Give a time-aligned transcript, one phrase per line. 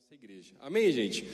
[0.00, 0.52] nossa igreja.
[0.62, 1.28] Amém, gente?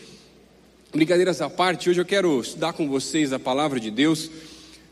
[0.92, 4.28] Brincadeiras à parte, hoje eu quero estudar com vocês a palavra de Deus.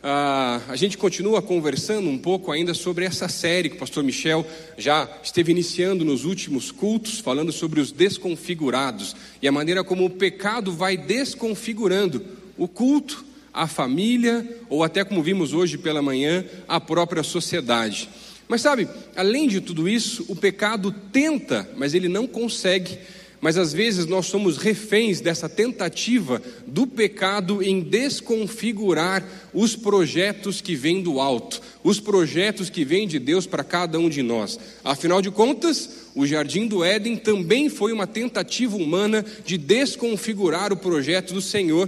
[0.00, 4.46] Ah, a gente continua conversando um pouco ainda sobre essa série que o pastor Michel
[4.78, 10.10] já esteve iniciando nos últimos cultos, falando sobre os desconfigurados e a maneira como o
[10.10, 12.24] pecado vai desconfigurando
[12.56, 18.08] o culto, a família ou até como vimos hoje pela manhã, a própria sociedade.
[18.46, 22.98] Mas sabe, além de tudo isso, o pecado tenta, mas ele não consegue
[23.44, 30.74] mas às vezes nós somos reféns dessa tentativa do pecado em desconfigurar os projetos que
[30.74, 34.58] vêm do alto, os projetos que vêm de Deus para cada um de nós.
[34.82, 40.76] Afinal de contas, o jardim do Éden também foi uma tentativa humana de desconfigurar o
[40.78, 41.86] projeto do Senhor.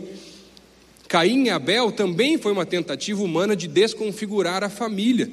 [1.09, 5.31] Caim e Abel também foi uma tentativa humana de desconfigurar a família.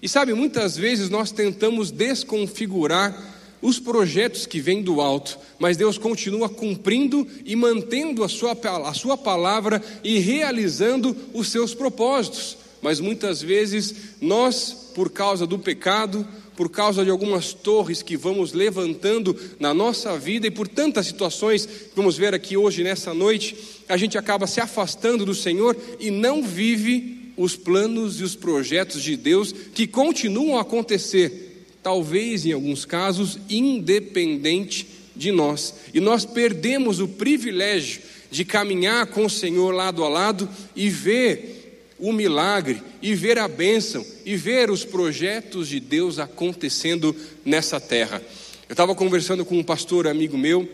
[0.00, 3.33] E sabe, muitas vezes nós tentamos desconfigurar
[3.64, 8.92] os projetos que vêm do alto, mas Deus continua cumprindo e mantendo a sua, a
[8.92, 12.58] sua palavra e realizando os seus propósitos.
[12.82, 18.52] Mas muitas vezes nós, por causa do pecado, por causa de algumas torres que vamos
[18.52, 23.56] levantando na nossa vida e por tantas situações que vamos ver aqui hoje nessa noite,
[23.88, 29.02] a gente acaba se afastando do Senhor e não vive os planos e os projetos
[29.02, 31.43] de Deus que continuam a acontecer
[31.84, 35.74] talvez em alguns casos, independente de nós.
[35.92, 41.60] E nós perdemos o privilégio de caminhar com o Senhor lado a lado e ver
[41.98, 48.20] o milagre, e ver a bênção, e ver os projetos de Deus acontecendo nessa terra.
[48.68, 50.68] Eu estava conversando com um pastor amigo meu,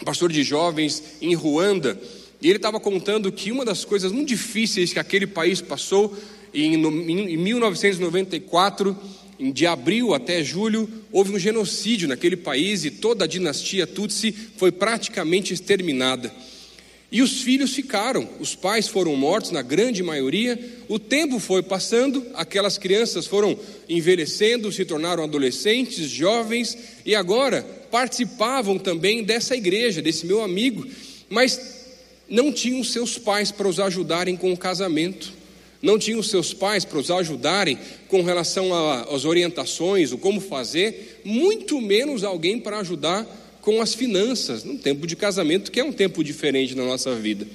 [0.00, 2.00] um pastor de jovens em Ruanda,
[2.40, 6.16] e ele estava contando que uma das coisas muito difíceis que aquele país passou
[6.54, 8.96] em, em 1994
[9.38, 14.72] de abril até julho, houve um genocídio naquele país e toda a dinastia Tutsi foi
[14.72, 16.32] praticamente exterminada.
[17.10, 20.58] E os filhos ficaram, os pais foram mortos, na grande maioria.
[20.88, 23.58] O tempo foi passando, aquelas crianças foram
[23.88, 26.76] envelhecendo, se tornaram adolescentes, jovens,
[27.06, 30.86] e agora participavam também dessa igreja, desse meu amigo,
[31.30, 31.78] mas
[32.28, 35.37] não tinham seus pais para os ajudarem com o casamento
[35.80, 37.78] não tinham seus pais para os ajudarem
[38.08, 38.72] com relação
[39.12, 43.26] às orientações, o como fazer, muito menos alguém para ajudar
[43.60, 47.46] com as finanças, num tempo de casamento que é um tempo diferente na nossa vida.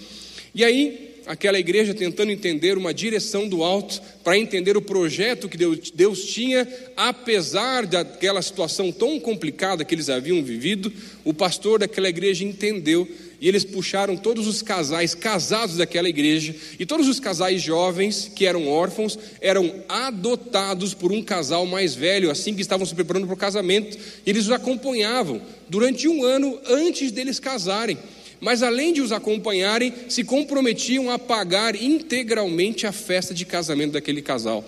[0.53, 5.57] E aí, aquela igreja tentando entender uma direção do alto, para entender o projeto que
[5.57, 10.91] Deus, tinha, apesar daquela situação tão complicada que eles haviam vivido,
[11.23, 13.07] o pastor daquela igreja entendeu
[13.43, 18.45] e eles puxaram todos os casais casados daquela igreja, e todos os casais jovens que
[18.45, 23.33] eram órfãos eram adotados por um casal mais velho, assim que estavam se preparando para
[23.33, 27.97] o casamento, e eles os acompanhavam durante um ano antes deles casarem.
[28.39, 34.21] Mas além de os acompanharem, se comprometiam a pagar integralmente a festa de casamento daquele
[34.21, 34.63] casal.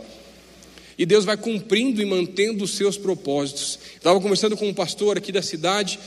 [0.98, 3.80] E Deus vai cumprindo e mantendo os seus propósitos.
[3.96, 5.98] Estava conversando com um pastor aqui da cidade,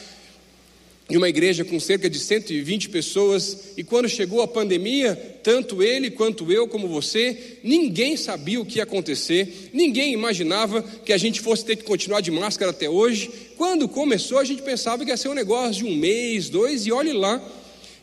[1.08, 6.10] de uma igreja com cerca de 120 pessoas, e quando chegou a pandemia, tanto ele
[6.10, 11.40] quanto eu, como você, ninguém sabia o que ia acontecer, ninguém imaginava que a gente
[11.40, 13.30] fosse ter que continuar de máscara até hoje.
[13.56, 16.92] Quando começou, a gente pensava que ia ser um negócio de um mês, dois, e
[16.92, 17.42] olhe lá.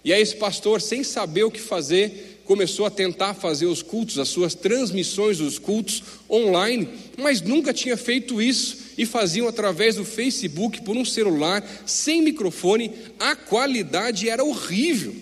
[0.04, 4.20] E aí, esse pastor, sem saber o que fazer, começou a tentar fazer os cultos,
[4.20, 10.06] as suas transmissões dos cultos online, mas nunca tinha feito isso e faziam através do
[10.06, 15.16] Facebook por um celular, sem microfone, a qualidade era horrível.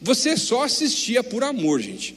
[0.00, 2.16] Você só assistia por amor, gente.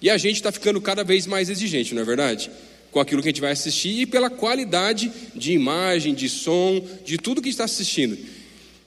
[0.00, 2.50] E a gente está ficando cada vez mais exigente, não é verdade?
[2.92, 7.16] Com aquilo que a gente vai assistir e pela qualidade de imagem, de som, de
[7.16, 8.16] tudo que está assistindo.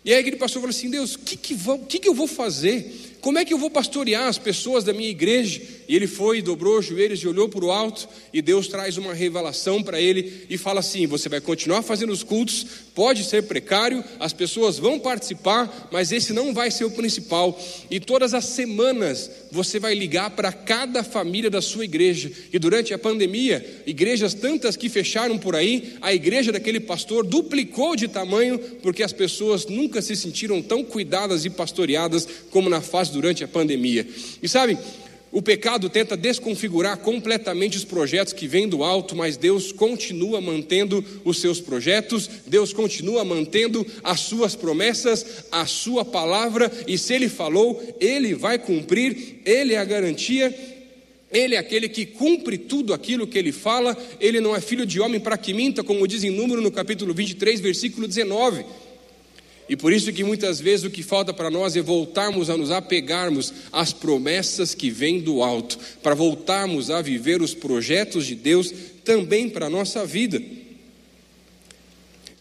[0.06, 1.56] E aí aquele pastor falou assim: Deus, o que, que,
[1.90, 3.07] que, que eu vou fazer?
[3.22, 5.62] Como é que eu vou pastorear as pessoas da minha igreja?
[5.88, 9.14] E ele foi, dobrou os joelhos e olhou para o alto, e Deus traz uma
[9.14, 14.04] revelação para ele e fala assim: Você vai continuar fazendo os cultos, pode ser precário,
[14.20, 17.60] as pessoas vão participar, mas esse não vai ser o principal.
[17.90, 22.32] E todas as semanas você vai ligar para cada família da sua igreja.
[22.52, 27.96] E durante a pandemia, igrejas tantas que fecharam por aí, a igreja daquele pastor duplicou
[27.96, 33.07] de tamanho, porque as pessoas nunca se sentiram tão cuidadas e pastoreadas como na fase
[33.10, 34.08] durante a pandemia.
[34.42, 34.78] E sabe,
[35.32, 41.04] o pecado tenta desconfigurar completamente os projetos que vêm do alto, mas Deus continua mantendo
[41.26, 47.28] os seus projetos, Deus continua mantendo as suas promessas, a sua palavra, e se Ele
[47.28, 50.56] falou, Ele vai cumprir, Ele é a garantia.
[51.30, 55.02] Ele é aquele que cumpre tudo aquilo que ele fala, ele não é filho de
[55.02, 58.64] homem para que minta, como diz em número no capítulo 23, versículo 19.
[59.70, 62.72] E por isso que muitas vezes o que falta para nós é voltarmos a nos
[62.72, 68.74] apegarmos às promessas que vêm do alto, para voltarmos a viver os projetos de Deus
[69.04, 70.42] também para a nossa vida.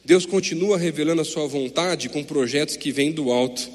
[0.05, 3.69] Deus continua revelando a sua vontade com projetos que vêm do alto.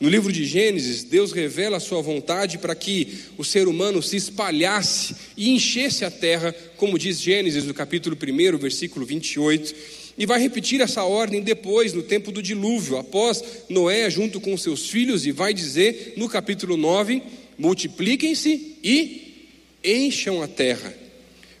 [0.00, 4.16] No livro de Gênesis, Deus revela a sua vontade para que o ser humano se
[4.16, 9.74] espalhasse e enchesse a terra, como diz Gênesis no capítulo 1, versículo 28.
[10.16, 14.88] E vai repetir essa ordem depois, no tempo do dilúvio, após Noé, junto com seus
[14.88, 17.22] filhos, e vai dizer no capítulo 9:
[17.58, 19.48] multipliquem-se e
[19.82, 20.94] encham a terra.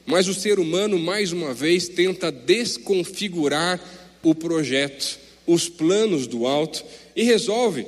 [0.06, 3.80] Mas o ser humano, mais uma vez, tenta desconfigurar
[4.22, 6.84] o projeto, os planos do alto,
[7.16, 7.86] e resolve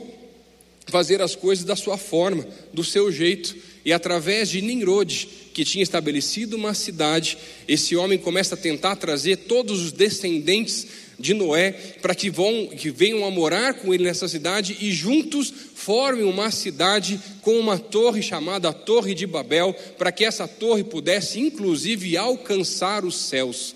[0.87, 3.57] fazer as coisas da sua forma, do seu jeito.
[3.85, 9.37] E através de Nimrod, que tinha estabelecido uma cidade, esse homem começa a tentar trazer
[9.37, 10.87] todos os descendentes
[11.19, 11.73] de Noé
[12.03, 16.51] para que, vão, que venham a morar com ele nessa cidade e juntos formem uma
[16.51, 23.03] cidade com uma torre chamada Torre de Babel, para que essa torre pudesse inclusive alcançar
[23.03, 23.75] os céus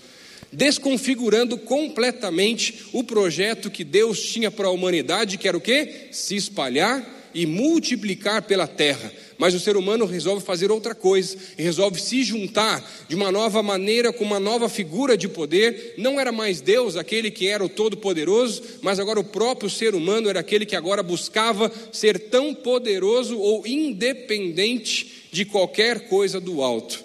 [0.53, 6.09] desconfigurando completamente o projeto que Deus tinha para a humanidade, que era o quê?
[6.11, 9.11] Se espalhar e multiplicar pela terra.
[9.37, 14.13] Mas o ser humano resolve fazer outra coisa, resolve se juntar de uma nova maneira,
[14.13, 15.95] com uma nova figura de poder.
[15.97, 20.29] Não era mais Deus aquele que era o Todo-Poderoso, mas agora o próprio ser humano
[20.29, 27.03] era aquele que agora buscava ser tão poderoso ou independente de qualquer coisa do alto.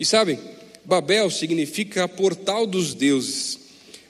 [0.00, 0.38] E sabem,
[0.84, 3.58] Babel significa portal dos deuses,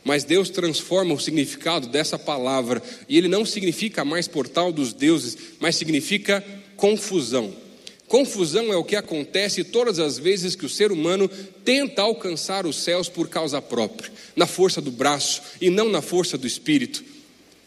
[0.04, 5.36] mas Deus transforma o significado dessa palavra e ele não significa mais portal dos deuses,
[5.58, 6.44] mas significa
[6.76, 7.64] confusão.
[8.06, 11.28] Confusão é o que acontece todas as vezes que o ser humano
[11.64, 16.36] tenta alcançar os céus por causa própria, na força do braço e não na força
[16.36, 17.02] do espírito.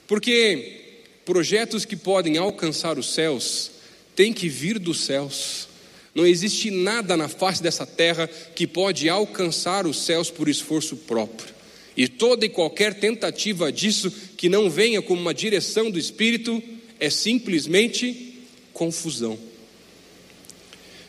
[0.05, 3.71] Porque projetos que podem alcançar os céus
[4.15, 5.67] têm que vir dos céus.
[6.13, 11.56] Não existe nada na face dessa terra que pode alcançar os céus por esforço próprio.
[11.97, 16.61] E toda e qualquer tentativa disso que não venha como uma direção do Espírito
[16.99, 18.35] é simplesmente
[18.71, 19.37] confusão.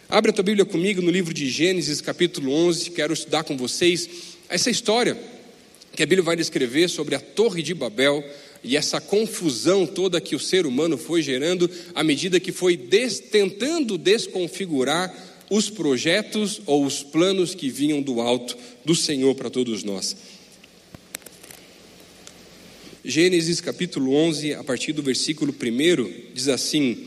[0.08, 2.92] Abra a tua Bíblia comigo no livro de Gênesis, capítulo 11.
[2.92, 4.08] Quero estudar com vocês
[4.48, 5.14] essa história
[5.94, 8.24] que a Bíblia vai descrever sobre a Torre de Babel
[8.64, 13.20] e essa confusão toda que o ser humano foi gerando à medida que foi des,
[13.20, 15.14] tentando desconfigurar
[15.50, 18.56] os projetos ou os planos que vinham do alto
[18.86, 20.16] do Senhor para todos nós.
[23.08, 27.06] Gênesis capítulo 11, a partir do versículo 1, diz assim: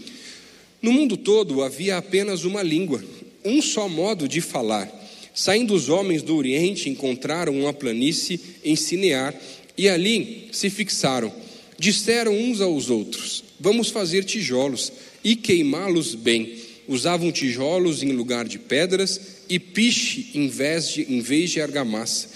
[0.81, 3.03] No mundo todo havia apenas uma língua,
[3.45, 4.92] um só modo de falar.
[5.31, 9.39] Saindo os homens do Oriente, encontraram uma planície em Sinear
[9.77, 11.31] e ali se fixaram.
[11.77, 14.92] Disseram uns aos outros: Vamos fazer tijolos
[15.24, 16.56] e queimá-los bem.
[16.88, 22.27] Usavam tijolos em lugar de pedras e piche em vez de, em vez de argamassa.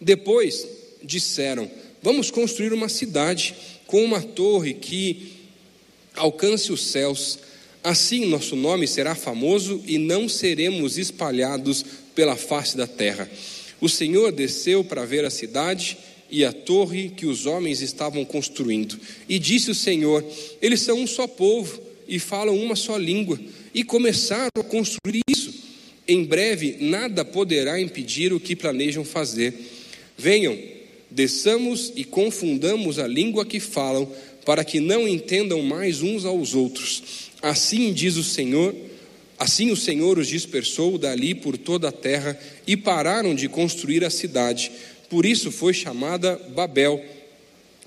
[0.00, 0.66] Depois
[1.04, 1.70] disseram:
[2.02, 3.54] Vamos construir uma cidade
[3.86, 5.32] com uma torre que
[6.14, 7.38] alcance os céus.
[7.82, 13.30] Assim nosso nome será famoso e não seremos espalhados pela face da terra.
[13.80, 15.98] O Senhor desceu para ver a cidade
[16.30, 18.98] e a torre que os homens estavam construindo.
[19.28, 20.24] E disse o Senhor:
[20.62, 23.38] Eles são um só povo e falam uma só língua.
[23.74, 25.52] E começaram a construir isso.
[26.06, 29.54] Em breve, nada poderá impedir o que planejam fazer.
[30.18, 30.58] Venham,
[31.10, 34.10] desçamos e confundamos a língua que falam,
[34.44, 37.30] para que não entendam mais uns aos outros.
[37.42, 38.74] Assim diz o Senhor.
[39.38, 44.10] Assim o Senhor os dispersou dali por toda a terra e pararam de construir a
[44.10, 44.70] cidade
[45.10, 47.04] por isso foi chamada Babel,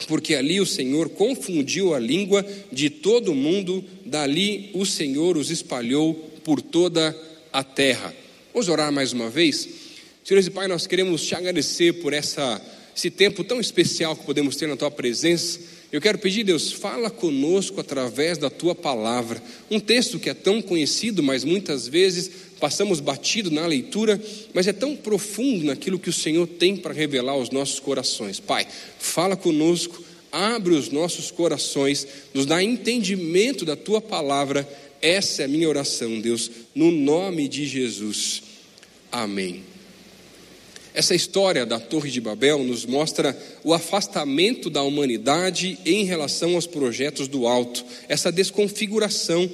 [0.09, 6.13] porque ali o Senhor confundiu a língua de todo mundo, dali o Senhor os espalhou
[6.43, 7.17] por toda
[7.51, 8.13] a terra.
[8.53, 9.69] Vamos orar mais uma vez?
[10.21, 12.61] Senhor e Pai, nós queremos te agradecer por essa,
[12.95, 15.59] esse tempo tão especial que podemos ter na tua presença.
[15.91, 19.41] Eu quero pedir, Deus, fala conosco através da tua palavra.
[19.69, 24.19] Um texto que é tão conhecido, mas muitas vezes passamos batido na leitura,
[24.53, 28.39] mas é tão profundo naquilo que o Senhor tem para revelar aos nossos corações.
[28.39, 28.65] Pai,
[28.97, 34.67] fala conosco, abre os nossos corações, nos dá entendimento da tua palavra.
[34.99, 38.41] Essa é a minha oração, Deus, no nome de Jesus.
[39.11, 39.72] Amém.
[40.93, 46.67] Essa história da Torre de Babel nos mostra o afastamento da humanidade em relação aos
[46.67, 49.49] projetos do alto, essa desconfiguração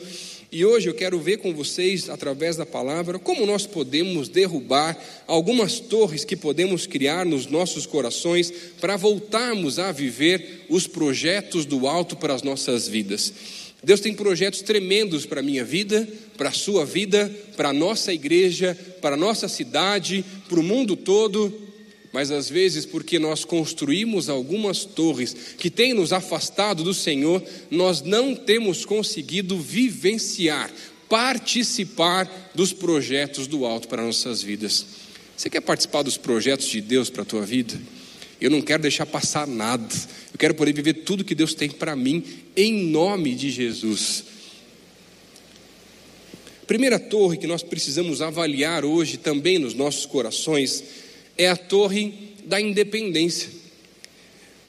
[0.52, 5.80] E hoje eu quero ver com vocês, através da palavra, como nós podemos derrubar algumas
[5.80, 12.16] torres que podemos criar nos nossos corações para voltarmos a viver os projetos do alto
[12.16, 13.32] para as nossas vidas.
[13.84, 16.08] Deus tem projetos tremendos para a minha vida,
[16.38, 20.96] para a sua vida, para a nossa igreja, para a nossa cidade, para o mundo
[20.96, 21.54] todo,
[22.12, 28.02] mas às vezes, porque nós construímos algumas torres que têm nos afastado do Senhor, nós
[28.02, 30.72] não temos conseguido vivenciar,
[31.08, 34.86] participar dos projetos do alto para nossas vidas.
[35.38, 37.80] Você quer participar dos projetos de Deus para a tua vida?
[38.40, 39.94] Eu não quero deixar passar nada.
[40.32, 42.24] Eu quero poder viver tudo que Deus tem para mim,
[42.56, 44.24] em nome de Jesus.
[46.66, 50.84] Primeira torre que nós precisamos avaliar hoje também nos nossos corações
[51.38, 52.14] é a torre
[52.46, 53.50] da independência.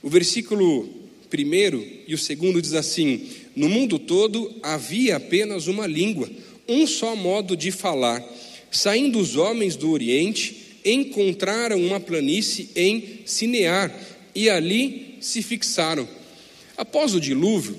[0.03, 0.89] O versículo
[1.29, 6.29] primeiro e o segundo diz assim: No mundo todo havia apenas uma língua,
[6.67, 8.25] um só modo de falar.
[8.71, 13.95] Saindo os homens do Oriente, encontraram uma planície em Sinear
[14.35, 16.09] e ali se fixaram.
[16.77, 17.77] Após o dilúvio,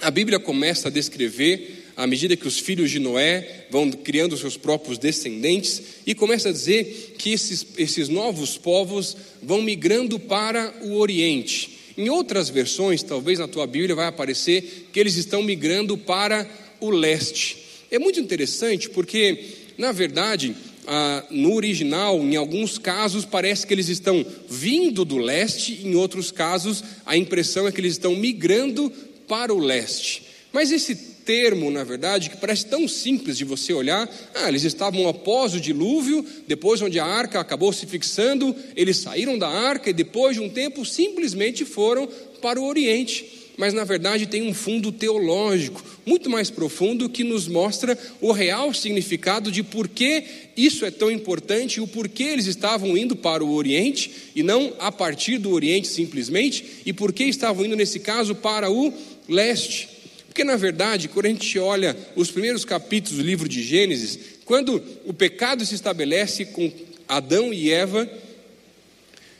[0.00, 4.56] a Bíblia começa a descrever à medida que os filhos de Noé vão criando seus
[4.56, 10.94] próprios descendentes, e começa a dizer que esses, esses novos povos vão migrando para o
[10.94, 11.78] Oriente.
[11.98, 16.48] Em outras versões, talvez na tua Bíblia vai aparecer que eles estão migrando para
[16.80, 17.58] o leste.
[17.90, 19.44] É muito interessante porque,
[19.76, 25.80] na verdade, ah, no original, em alguns casos, parece que eles estão vindo do leste,
[25.84, 28.90] em outros casos, a impressão é que eles estão migrando
[29.28, 30.24] para o leste.
[30.52, 34.08] Mas esse termo, na verdade, que parece tão simples de você olhar.
[34.34, 39.38] Ah, eles estavam após o dilúvio, depois onde a arca acabou se fixando, eles saíram
[39.38, 42.08] da arca e depois de um tempo simplesmente foram
[42.42, 43.39] para o Oriente.
[43.60, 48.72] Mas na verdade tem um fundo teológico muito mais profundo que nos mostra o real
[48.72, 50.24] significado de por que
[50.56, 54.72] isso é tão importante e o porquê eles estavam indo para o Oriente e não
[54.78, 58.94] a partir do Oriente simplesmente, e por que estavam indo nesse caso para o
[59.28, 59.90] leste.
[60.26, 64.82] Porque, na verdade, quando a gente olha os primeiros capítulos do livro de Gênesis, quando
[65.04, 66.72] o pecado se estabelece com
[67.06, 68.10] Adão e Eva,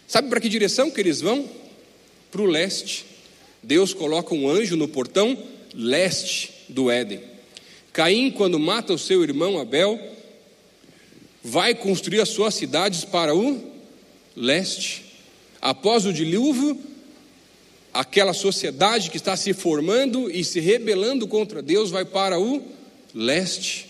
[0.06, 1.48] sabe para que direção que eles vão?
[2.30, 3.08] Para o leste.
[3.62, 5.36] Deus coloca um anjo no portão
[5.74, 7.20] leste do Éden.
[7.92, 9.98] Caim, quando mata o seu irmão Abel,
[11.42, 13.72] vai construir as suas cidades para o
[14.36, 15.04] leste.
[15.60, 16.78] Após o dilúvio,
[17.92, 22.62] aquela sociedade que está se formando e se rebelando contra Deus vai para o
[23.14, 23.89] leste.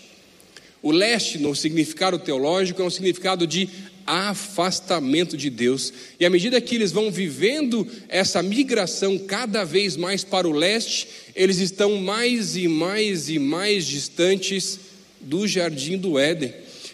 [0.81, 3.69] O leste, no significado teológico, é um significado de
[4.05, 5.93] afastamento de Deus.
[6.19, 11.07] E à medida que eles vão vivendo essa migração cada vez mais para o leste,
[11.35, 14.79] eles estão mais e mais e mais distantes
[15.19, 16.53] do jardim do Éden,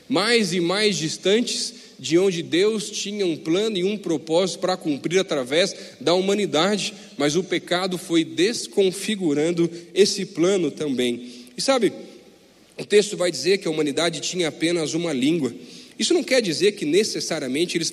[0.10, 5.20] mais e mais distantes de onde Deus tinha um plano e um propósito para cumprir
[5.20, 11.32] através da humanidade, mas o pecado foi desconfigurando esse plano também.
[11.58, 11.92] E sabe,
[12.80, 15.54] o texto vai dizer que a humanidade tinha apenas uma língua.
[15.98, 17.92] Isso não quer dizer que necessariamente eles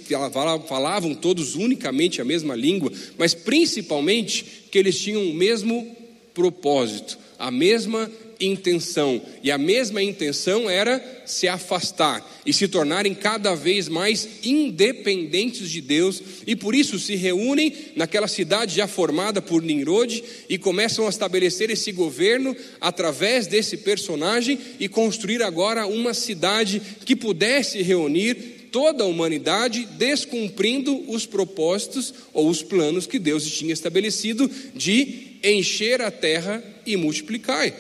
[0.69, 5.97] falavam todos unicamente a mesma língua, mas principalmente que eles tinham o mesmo
[6.35, 8.11] propósito, a mesma
[8.45, 9.21] intenção.
[9.43, 15.81] E a mesma intenção era se afastar e se tornarem cada vez mais independentes de
[15.81, 21.11] Deus, e por isso se reúnem naquela cidade já formada por Nimrod e começam a
[21.11, 29.05] estabelecer esse governo através desse personagem e construir agora uma cidade que pudesse reunir toda
[29.05, 36.11] a humanidade, descumprindo os propósitos ou os planos que Deus tinha estabelecido de encher a
[36.11, 37.73] terra e multiplicar.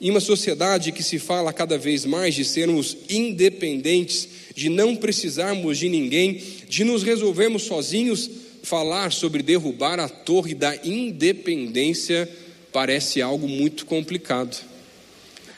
[0.00, 5.78] Em uma sociedade que se fala cada vez mais de sermos independentes, de não precisarmos
[5.78, 8.30] de ninguém, de nos resolvermos sozinhos,
[8.62, 12.28] falar sobre derrubar a torre da independência
[12.72, 14.62] parece algo muito complicado.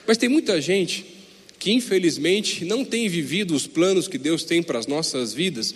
[0.07, 1.05] Mas tem muita gente
[1.59, 5.75] que, infelizmente, não tem vivido os planos que Deus tem para as nossas vidas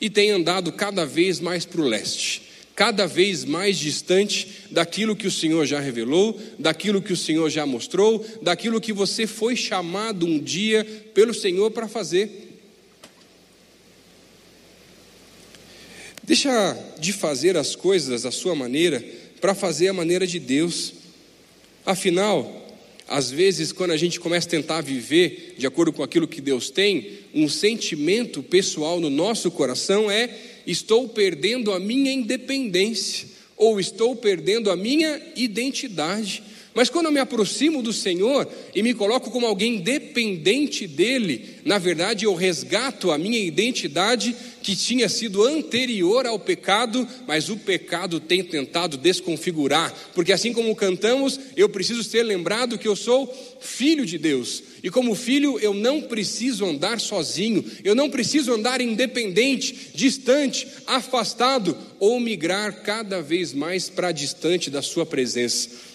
[0.00, 2.49] e tem andado cada vez mais para o leste
[2.80, 7.66] cada vez mais distante daquilo que o Senhor já revelou, daquilo que o Senhor já
[7.66, 10.82] mostrou, daquilo que você foi chamado um dia
[11.12, 12.58] pelo Senhor para fazer.
[16.22, 19.04] Deixa de fazer as coisas à sua maneira
[19.42, 20.94] para fazer a maneira de Deus.
[21.84, 22.66] Afinal,
[23.06, 26.70] às vezes, quando a gente começa a tentar viver de acordo com aquilo que Deus
[26.70, 30.30] tem, um sentimento pessoal no nosso coração é
[30.66, 36.42] estou perdendo a minha independência ou estou perdendo a minha identidade.
[36.72, 41.78] Mas quando eu me aproximo do Senhor e me coloco como alguém dependente dEle, na
[41.78, 48.20] verdade eu resgato a minha identidade que tinha sido anterior ao pecado, mas o pecado
[48.20, 53.26] tem tentado desconfigurar, porque assim como cantamos, eu preciso ser lembrado que eu sou
[53.60, 58.80] filho de Deus, e como filho eu não preciso andar sozinho, eu não preciso andar
[58.80, 65.89] independente, distante, afastado ou migrar cada vez mais para distante da Sua presença.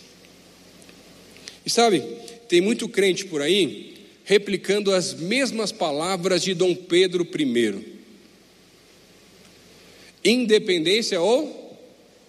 [1.65, 2.03] E sabe,
[2.47, 3.95] tem muito crente por aí
[4.25, 7.95] replicando as mesmas palavras de Dom Pedro I.
[10.23, 11.79] Independência ou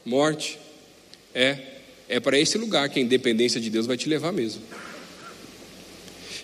[0.04, 0.58] morte.
[1.34, 1.58] É,
[2.08, 4.62] é para esse lugar que a independência de Deus vai te levar mesmo.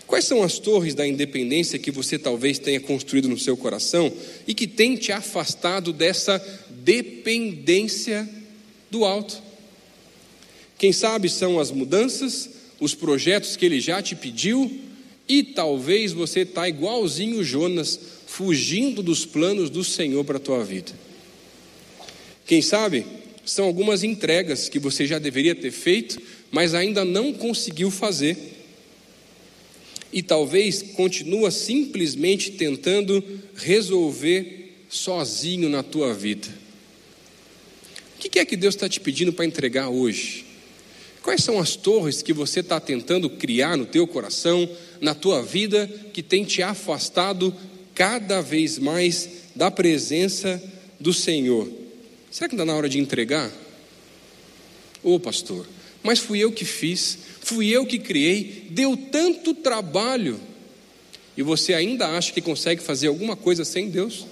[0.07, 4.13] Quais são as torres da independência que você talvez tenha construído no seu coração
[4.47, 8.29] e que tem te afastado dessa dependência
[8.91, 9.43] do alto?
[10.77, 12.51] Quem sabe são as mudanças,
[12.83, 14.69] os projetos que ele já te pediu,
[15.29, 20.91] e talvez você está igualzinho Jonas, fugindo dos planos do Senhor para a tua vida.
[22.45, 23.07] Quem sabe
[23.45, 26.21] são algumas entregas que você já deveria ter feito,
[26.51, 28.37] mas ainda não conseguiu fazer.
[30.13, 33.23] E talvez continua simplesmente tentando
[33.55, 36.49] resolver sozinho na tua vida.
[38.17, 40.52] O que é que Deus está te pedindo para entregar hoje?
[41.33, 44.69] Quais são as torres que você está tentando criar no teu coração,
[45.01, 47.57] na tua vida, que tem te afastado
[47.95, 50.63] cada vez mais da presença
[51.01, 51.73] do Senhor?
[52.31, 53.51] Será que está na hora de entregar?
[55.03, 55.67] Ô oh, pastor,
[56.03, 60.39] mas fui eu que fiz, fui eu que criei, deu tanto trabalho,
[61.35, 64.27] e você ainda acha que consegue fazer alguma coisa sem Deus?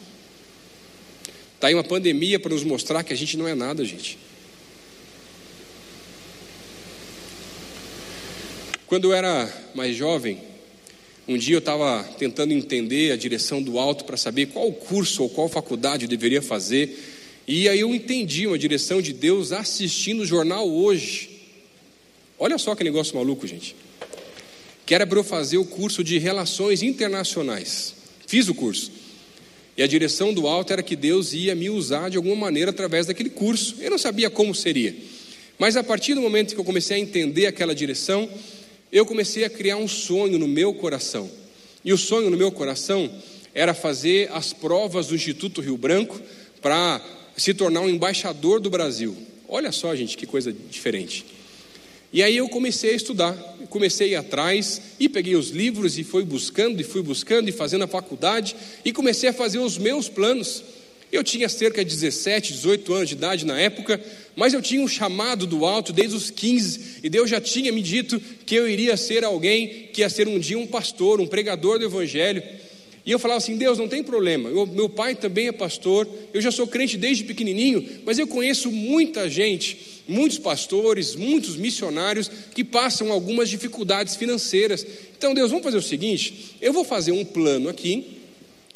[1.55, 4.19] Está aí uma pandemia para nos mostrar que a gente não é nada, gente.
[8.91, 10.41] Quando eu era mais jovem,
[11.29, 15.29] um dia eu estava tentando entender a direção do alto para saber qual curso ou
[15.29, 16.99] qual faculdade eu deveria fazer.
[17.47, 21.31] E aí eu entendi uma direção de Deus assistindo o jornal hoje.
[22.37, 23.77] Olha só que negócio maluco, gente.
[24.85, 27.95] Que era para eu fazer o curso de Relações Internacionais.
[28.27, 28.91] Fiz o curso.
[29.77, 33.07] E a direção do alto era que Deus ia me usar de alguma maneira através
[33.07, 33.77] daquele curso.
[33.79, 34.97] Eu não sabia como seria.
[35.61, 38.29] Mas a partir do momento que eu comecei a entender aquela direção,
[38.93, 41.31] eu comecei a criar um sonho no meu coração.
[41.85, 43.11] E o sonho no meu coração
[43.55, 46.21] era fazer as provas do Instituto Rio Branco
[46.61, 47.01] para
[47.37, 49.17] se tornar um embaixador do Brasil.
[49.49, 51.25] Olha só, gente, que coisa diferente.
[52.13, 53.35] E aí eu comecei a estudar,
[53.69, 57.89] comecei atrás e peguei os livros e fui buscando e fui buscando e fazendo a
[57.89, 60.63] faculdade e comecei a fazer os meus planos.
[61.13, 64.01] Eu tinha cerca de 17, 18 anos de idade na época,
[64.37, 67.83] mas eu tinha um chamado do alto desde os 15, e Deus já tinha me
[67.83, 71.79] dito que eu iria ser alguém que ia ser um dia um pastor, um pregador
[71.79, 72.43] do Evangelho.
[73.05, 76.41] E eu falava assim: Deus, não tem problema, eu, meu pai também é pastor, eu
[76.41, 82.63] já sou crente desde pequenininho, mas eu conheço muita gente, muitos pastores, muitos missionários que
[82.63, 84.87] passam algumas dificuldades financeiras.
[85.19, 88.20] Então, Deus, vamos fazer o seguinte: eu vou fazer um plano aqui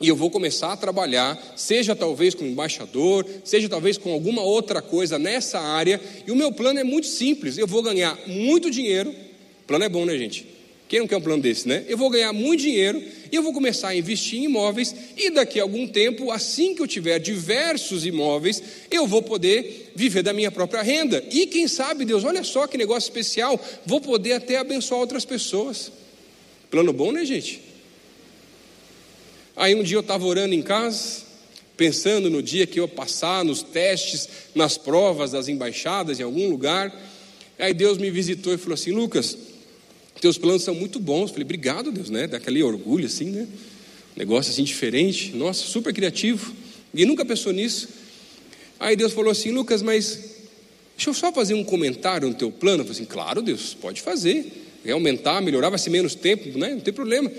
[0.01, 4.83] e eu vou começar a trabalhar, seja talvez como embaixador, seja talvez com alguma outra
[4.83, 6.01] coisa nessa área.
[6.27, 9.15] E o meu plano é muito simples: eu vou ganhar muito dinheiro.
[9.67, 10.47] Plano é bom, né, gente?
[10.89, 11.85] Quem não quer um plano desse, né?
[11.89, 13.03] Eu vou ganhar muito dinheiro
[13.33, 14.95] e eu vou começar a investir em imóveis.
[15.17, 20.23] E daqui a algum tempo, assim que eu tiver diversos imóveis, eu vou poder viver
[20.23, 21.25] da minha própria renda.
[21.31, 25.91] E quem sabe, Deus, olha só que negócio especial, vou poder até abençoar outras pessoas.
[26.71, 27.74] Plano bom, né, gente?
[29.57, 31.23] Aí um dia eu estava orando em casa,
[31.77, 36.93] pensando no dia que eu passar nos testes, nas provas das embaixadas em algum lugar.
[37.59, 39.37] Aí Deus me visitou e falou assim: Lucas,
[40.21, 41.23] teus planos são muito bons.
[41.23, 42.27] Eu falei, obrigado, Deus, né?
[42.27, 43.47] Daquele orgulho assim, né?
[44.17, 46.53] Negócio assim diferente, nossa, super criativo.
[46.93, 47.89] E nunca pensou nisso.
[48.79, 50.19] Aí Deus falou assim: Lucas, mas
[50.97, 52.83] deixa eu só fazer um comentário no teu plano.
[52.83, 54.63] Eu falei assim: claro, Deus, pode fazer.
[54.83, 56.71] Quer aumentar, melhorar, vai ser menos tempo, né?
[56.71, 57.31] Não tem problema.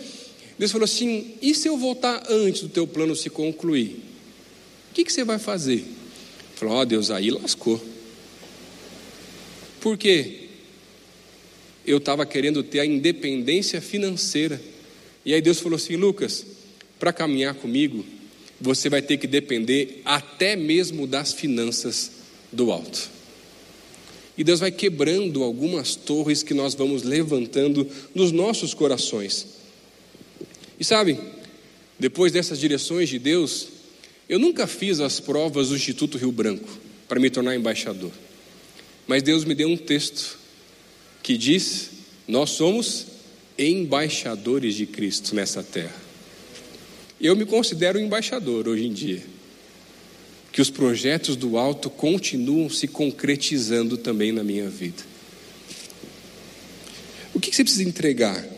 [0.57, 3.99] Deus falou assim: e se eu voltar antes do teu plano se concluir?
[4.91, 5.79] O que, que você vai fazer?
[5.79, 5.85] Ele
[6.55, 7.83] falou: ó oh, Deus, aí lascou.
[9.81, 10.47] Por quê?
[11.85, 14.59] Eu estava querendo ter a independência financeira.
[15.25, 16.45] E aí Deus falou assim: Lucas,
[16.97, 18.05] para caminhar comigo,
[18.59, 22.11] você vai ter que depender até mesmo das finanças
[22.51, 23.11] do alto.
[24.37, 29.54] E Deus vai quebrando algumas torres que nós vamos levantando nos nossos corações.
[30.79, 31.17] E sabe,
[31.99, 33.67] depois dessas direções de Deus,
[34.27, 36.67] eu nunca fiz as provas do Instituto Rio Branco
[37.07, 38.11] para me tornar embaixador.
[39.07, 40.37] Mas Deus me deu um texto
[41.21, 41.91] que diz:
[42.27, 43.07] Nós somos
[43.57, 45.95] embaixadores de Cristo nessa terra.
[47.19, 49.23] Eu me considero embaixador hoje em dia.
[50.51, 55.03] Que os projetos do alto continuam se concretizando também na minha vida.
[57.33, 58.54] O que você precisa entregar?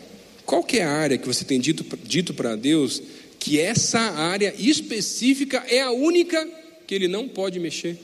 [0.48, 3.02] Qual que é a área que você tem dito, dito para Deus
[3.38, 6.42] que essa área específica é a única
[6.86, 7.98] que Ele não pode mexer?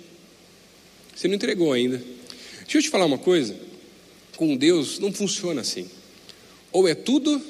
[1.17, 1.97] Você não entregou ainda.
[2.61, 3.57] Deixa eu te falar uma coisa.
[4.37, 5.89] Com Deus não funciona assim.
[6.71, 7.41] Ou é tudo,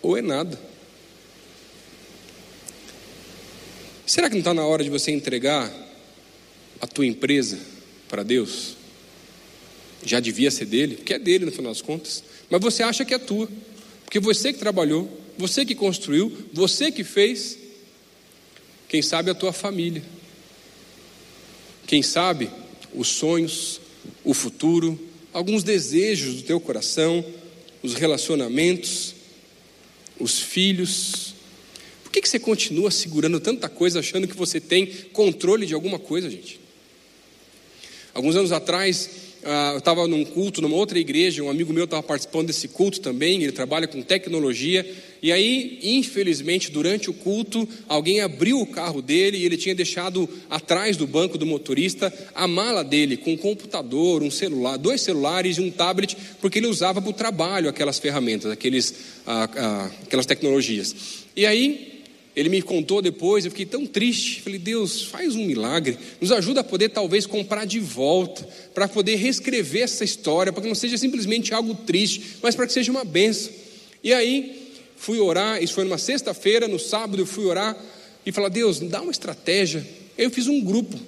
[0.00, 0.56] ou é nada.
[4.06, 5.68] Será que não está na hora de você entregar
[6.80, 7.58] a tua empresa
[8.08, 8.76] para Deus?
[10.06, 12.22] Já devia ser dele, porque é dele no final das contas.
[12.48, 13.48] Mas você acha que é tua,
[14.10, 17.56] porque você que trabalhou, você que construiu, você que fez.
[18.88, 20.02] Quem sabe a tua família.
[21.86, 22.50] Quem sabe
[22.92, 23.80] os sonhos,
[24.24, 24.98] o futuro,
[25.32, 27.24] alguns desejos do teu coração,
[27.84, 29.14] os relacionamentos,
[30.18, 31.32] os filhos.
[32.02, 36.00] Por que, que você continua segurando tanta coisa, achando que você tem controle de alguma
[36.00, 36.58] coisa, gente?
[38.12, 39.08] Alguns anos atrás,
[39.42, 43.42] eu estava num culto, numa outra igreja, um amigo meu estava participando desse culto também,
[43.42, 44.86] ele trabalha com tecnologia,
[45.22, 50.28] e aí, infelizmente, durante o culto, alguém abriu o carro dele e ele tinha deixado
[50.48, 55.58] atrás do banco do motorista a mala dele com um computador, um celular, dois celulares
[55.58, 58.94] e um tablet, porque ele usava para o trabalho aquelas ferramentas, aqueles,
[59.26, 60.94] ah, ah, aquelas tecnologias.
[61.36, 61.99] E aí,
[62.34, 64.40] ele me contou depois, eu fiquei tão triste.
[64.42, 69.16] Falei, Deus, faz um milagre, nos ajuda a poder talvez comprar de volta, para poder
[69.16, 73.04] reescrever essa história, para que não seja simplesmente algo triste, mas para que seja uma
[73.04, 73.52] benção.
[74.02, 77.76] E aí, fui orar, isso foi numa sexta-feira, no sábado eu fui orar
[78.24, 79.86] e falar, Deus, dá uma estratégia.
[80.16, 80.98] Eu fiz um grupo,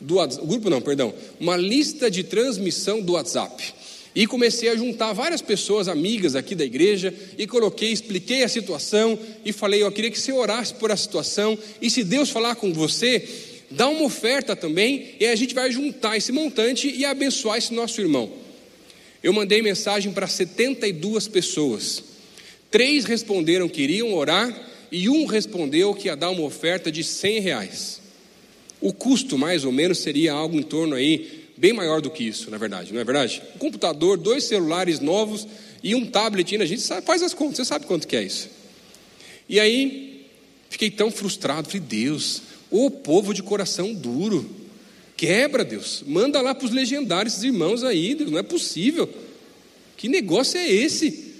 [0.00, 0.16] do
[0.46, 3.74] grupo não, perdão, uma lista de transmissão do WhatsApp.
[4.14, 9.18] E comecei a juntar várias pessoas amigas aqui da igreja e coloquei, expliquei a situação
[9.44, 12.72] e falei: eu queria que você orasse por a situação e se Deus falar com
[12.72, 13.26] você,
[13.70, 18.00] dá uma oferta também e a gente vai juntar esse montante e abençoar esse nosso
[18.00, 18.30] irmão.
[19.22, 22.02] Eu mandei mensagem para 72 pessoas.
[22.70, 27.40] Três responderam que iriam orar e um respondeu que ia dar uma oferta de 100
[27.40, 28.00] reais.
[28.80, 32.50] O custo, mais ou menos, seria algo em torno aí bem maior do que isso,
[32.50, 33.42] na verdade, não é verdade?
[33.54, 35.46] Um computador, dois celulares novos
[35.82, 38.48] e um tablet, a gente sabe, faz as contas, você sabe quanto que é isso.
[39.46, 40.26] E aí,
[40.70, 44.48] fiquei tão frustrado, falei, Deus, o povo de coração duro,
[45.18, 49.06] quebra, Deus, manda lá para os legendários, esses irmãos aí, Deus, não é possível.
[49.98, 51.30] Que negócio é esse?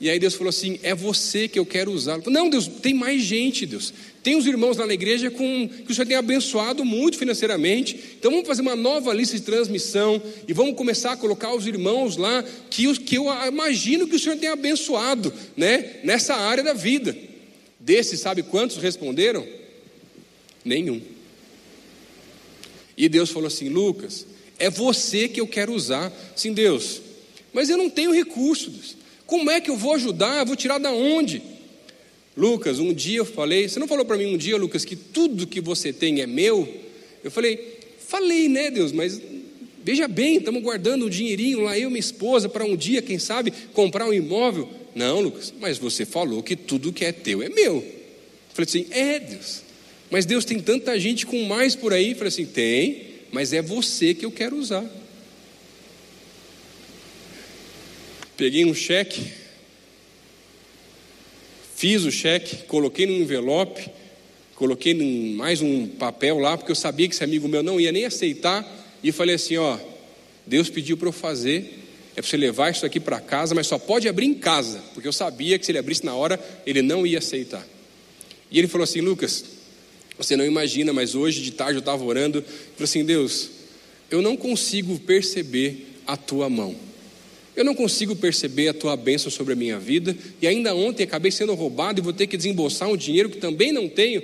[0.00, 2.18] E aí Deus falou assim: é você que eu quero usar.
[2.26, 3.92] Não, Deus, tem mais gente, Deus.
[4.22, 7.98] Tem os irmãos lá na igreja com, que o Senhor tem abençoado muito financeiramente.
[8.18, 12.16] Então vamos fazer uma nova lista de transmissão e vamos começar a colocar os irmãos
[12.16, 17.16] lá que, que eu imagino que o Senhor tem abençoado né, nessa área da vida.
[17.80, 19.44] Desses, sabe quantos responderam?
[20.64, 21.02] Nenhum.
[22.96, 24.24] E Deus falou assim: Lucas,
[24.56, 26.12] é você que eu quero usar.
[26.36, 27.02] Sim, Deus,
[27.52, 28.96] mas eu não tenho recursos.
[29.26, 30.38] Como é que eu vou ajudar?
[30.38, 31.42] Eu vou tirar da onde?
[32.36, 35.46] Lucas, um dia eu falei, você não falou para mim um dia, Lucas, que tudo
[35.46, 36.66] que você tem é meu?
[37.22, 39.20] Eu falei, falei, né, Deus, mas
[39.84, 43.18] veja bem, estamos guardando um dinheirinho lá, eu e minha esposa, para um dia, quem
[43.18, 44.68] sabe, comprar um imóvel.
[44.94, 47.76] Não, Lucas, mas você falou que tudo que é teu é meu.
[47.76, 49.62] Eu falei assim, é, Deus,
[50.10, 52.10] mas Deus tem tanta gente com mais por aí.
[52.10, 54.84] Eu falei assim, tem, mas é você que eu quero usar.
[58.36, 59.22] Peguei um cheque,
[61.82, 63.90] fiz o cheque, coloquei num envelope,
[64.54, 67.90] coloquei num, mais um papel lá, porque eu sabia que esse amigo meu não ia
[67.90, 68.64] nem aceitar,
[69.02, 69.76] e falei assim: ó,
[70.46, 71.80] Deus pediu para eu fazer,
[72.12, 75.08] é para você levar isso aqui para casa, mas só pode abrir em casa, porque
[75.08, 77.66] eu sabia que se ele abrisse na hora, ele não ia aceitar.
[78.48, 79.44] E ele falou assim: Lucas,
[80.16, 83.50] você não imagina, mas hoje de tarde eu estava orando, falei assim: Deus,
[84.08, 86.76] eu não consigo perceber a tua mão.
[87.54, 91.30] Eu não consigo perceber a tua bênção sobre a minha vida, e ainda ontem acabei
[91.30, 94.22] sendo roubado e vou ter que desembolsar um dinheiro que também não tenho.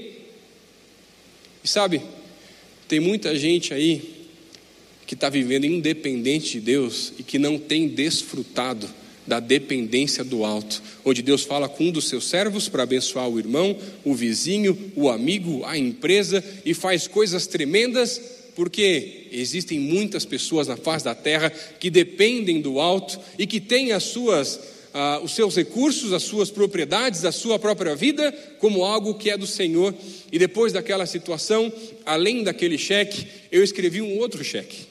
[1.62, 2.00] E sabe,
[2.86, 4.16] tem muita gente aí
[5.06, 8.88] que está vivendo independente de Deus e que não tem desfrutado
[9.26, 13.38] da dependência do alto, onde Deus fala com um dos seus servos para abençoar o
[13.38, 20.66] irmão, o vizinho, o amigo, a empresa e faz coisas tremendas porque existem muitas pessoas
[20.66, 24.58] na face da terra que dependem do alto e que têm as suas,
[24.92, 29.38] ah, os seus recursos, as suas propriedades, a sua própria vida como algo que é
[29.38, 29.94] do Senhor.
[30.32, 31.72] E depois daquela situação,
[32.04, 34.86] além daquele cheque, eu escrevi um outro cheque.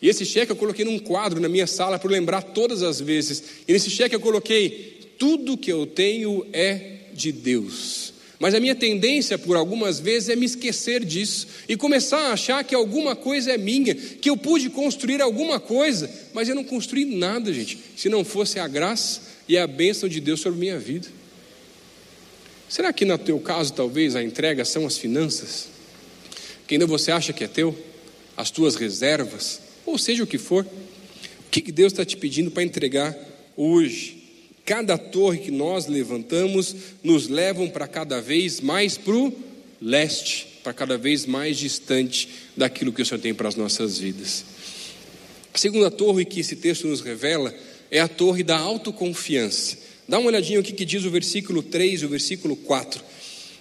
[0.00, 3.44] E esse cheque eu coloquei num quadro na minha sala para lembrar todas as vezes.
[3.68, 8.11] E nesse cheque eu coloquei: tudo que eu tenho é de Deus.
[8.42, 12.64] Mas a minha tendência, por algumas vezes, é me esquecer disso e começar a achar
[12.64, 17.04] que alguma coisa é minha, que eu pude construir alguma coisa, mas eu não construí
[17.04, 21.06] nada, gente, se não fosse a graça e a bênção de Deus sobre minha vida.
[22.68, 25.68] Será que no teu caso, talvez, a entrega são as finanças?
[26.66, 27.78] Que ainda você acha que é teu?
[28.36, 29.60] As tuas reservas?
[29.86, 30.66] Ou seja o que for.
[31.46, 33.16] O que Deus está te pedindo para entregar
[33.56, 34.21] hoje?
[34.64, 39.32] Cada torre que nós levantamos nos levam para cada vez mais para o
[39.80, 44.44] leste, para cada vez mais distante daquilo que o Senhor tem para as nossas vidas.
[45.52, 47.52] A segunda torre que esse texto nos revela
[47.90, 49.76] é a torre da autoconfiança.
[50.08, 53.02] Dá uma olhadinha o que diz o versículo 3 e o versículo 4.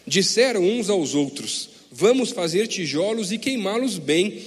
[0.05, 4.41] Disseram uns aos outros: Vamos fazer tijolos e queimá-los bem.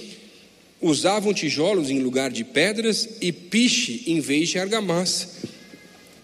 [0.81, 5.29] Usavam tijolos em lugar de pedras e piche em vez de argamassa.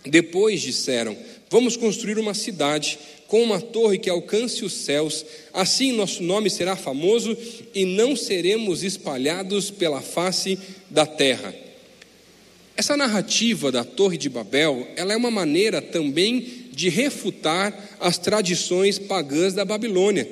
[0.06, 1.16] Depois disseram:
[1.50, 6.76] Vamos construir uma cidade com uma torre que alcance os céus, assim nosso nome será
[6.76, 7.38] famoso
[7.74, 10.60] e não seremos espalhados pela face
[10.90, 11.56] da terra.
[12.76, 18.98] Essa narrativa da Torre de Babel, ela é uma maneira também de refutar as tradições
[18.98, 20.28] pagãs da Babilônia.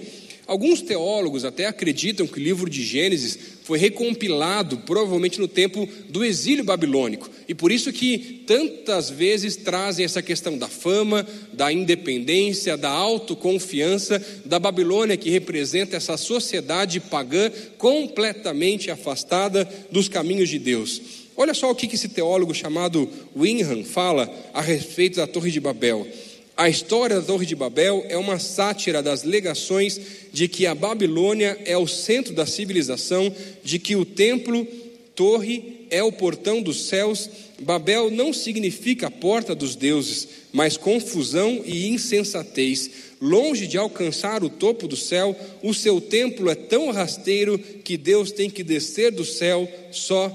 [0.48, 6.26] Alguns teólogos até acreditam que o livro de Gênesis foi recompilado provavelmente no tempo do
[6.26, 7.30] exílio babilônico.
[7.50, 14.24] E por isso que tantas vezes trazem essa questão da fama, da independência, da autoconfiança
[14.46, 21.02] da Babilônia, que representa essa sociedade pagã completamente afastada dos caminhos de Deus.
[21.36, 26.08] Olha só o que esse teólogo chamado Winham fala a respeito da Torre de Babel.
[26.56, 30.00] A história da Torre de Babel é uma sátira das legações
[30.32, 33.34] de que a Babilônia é o centro da civilização,
[33.64, 34.68] de que o templo,
[35.16, 37.30] torre, é o portão dos céus.
[37.62, 42.90] Babel não significa porta dos deuses, mas confusão e insensatez.
[43.22, 48.32] Longe de alcançar o topo do céu, o seu templo é tão rasteiro que Deus
[48.32, 50.30] tem que descer do céu só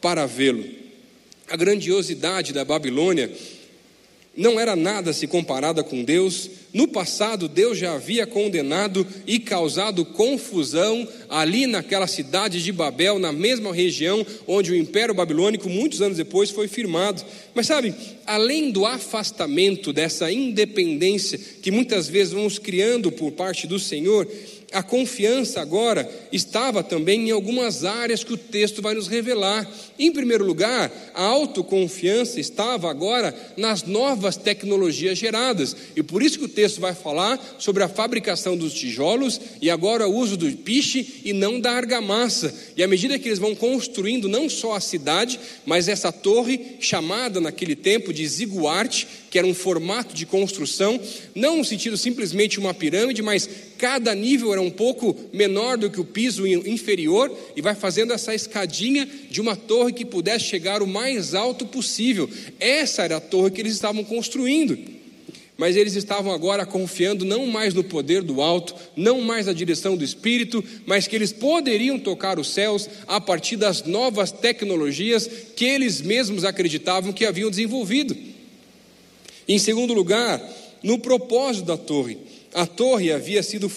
[0.00, 0.64] para vê-lo.
[1.48, 3.30] A grandiosidade da Babilônia
[4.36, 6.48] não era nada se comparada com Deus.
[6.72, 13.32] No passado, Deus já havia condenado e causado confusão ali naquela cidade de Babel, na
[13.32, 17.24] mesma região onde o Império Babilônico, muitos anos depois, foi firmado.
[17.54, 17.92] Mas sabe,
[18.24, 24.28] além do afastamento dessa independência que muitas vezes vamos criando por parte do Senhor,
[24.72, 29.68] a confiança agora estava também em algumas áreas que o texto vai nos revelar.
[29.98, 36.44] Em primeiro lugar, a autoconfiança estava agora nas novas tecnologias geradas, e por isso que
[36.44, 41.20] o texto vai falar sobre a fabricação dos tijolos e agora o uso do piche
[41.24, 42.54] e não da argamassa.
[42.76, 47.40] E à medida que eles vão construindo não só a cidade, mas essa torre chamada
[47.40, 51.00] naquele tempo de ziguarte, que era um formato de construção,
[51.34, 56.00] não no sentido simplesmente uma pirâmide, mas cada nível era um pouco menor do que
[56.00, 60.86] o piso inferior, e vai fazendo essa escadinha de uma torre que pudesse chegar o
[60.86, 62.28] mais alto possível.
[62.58, 64.76] Essa era a torre que eles estavam construindo.
[65.56, 69.94] Mas eles estavam agora confiando não mais no poder do alto, não mais na direção
[69.94, 75.66] do Espírito, mas que eles poderiam tocar os céus a partir das novas tecnologias que
[75.66, 78.29] eles mesmos acreditavam que haviam desenvolvido.
[79.50, 80.40] Em segundo lugar,
[80.80, 82.18] no propósito da torre.
[82.54, 83.68] A torre havia sido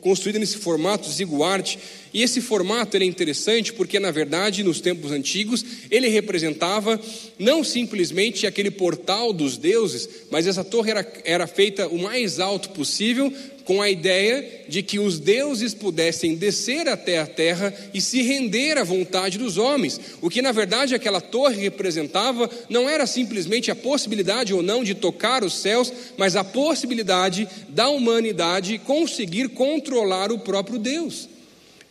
[0.00, 1.78] construída nesse formato ziguarte,
[2.12, 6.98] e esse formato era interessante porque, na verdade, nos tempos antigos, ele representava
[7.38, 12.70] não simplesmente aquele portal dos deuses, mas essa torre era, era feita o mais alto
[12.70, 13.30] possível
[13.70, 18.76] com a ideia de que os deuses pudessem descer até a terra e se render
[18.76, 20.00] à vontade dos homens.
[20.20, 24.92] O que na verdade aquela torre representava não era simplesmente a possibilidade ou não de
[24.92, 31.28] tocar os céus, mas a possibilidade da humanidade conseguir controlar o próprio Deus.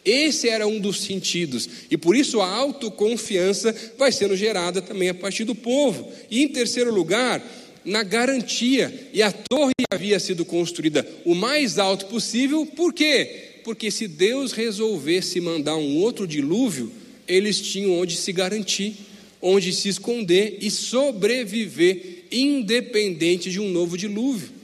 [0.03, 5.13] Esse era um dos sentidos, e por isso a autoconfiança vai sendo gerada também a
[5.13, 6.11] partir do povo.
[6.29, 7.41] E em terceiro lugar,
[7.85, 13.61] na garantia, e a torre havia sido construída o mais alto possível, por quê?
[13.63, 16.91] Porque se Deus resolvesse mandar um outro dilúvio,
[17.27, 18.95] eles tinham onde se garantir,
[19.41, 24.58] onde se esconder e sobreviver, independente de um novo dilúvio.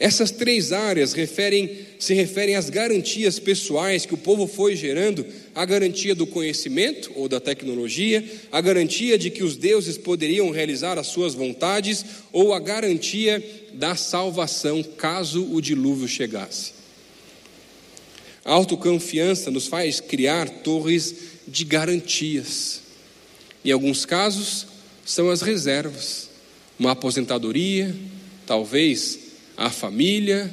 [0.00, 5.64] Essas três áreas referem, se referem às garantias pessoais que o povo foi gerando: a
[5.64, 11.08] garantia do conhecimento ou da tecnologia, a garantia de que os deuses poderiam realizar as
[11.08, 16.78] suas vontades, ou a garantia da salvação caso o dilúvio chegasse.
[18.44, 21.14] A autoconfiança nos faz criar torres
[21.46, 22.82] de garantias.
[23.64, 24.66] Em alguns casos,
[25.04, 26.30] são as reservas,
[26.78, 27.94] uma aposentadoria,
[28.46, 29.27] talvez
[29.58, 30.48] a família,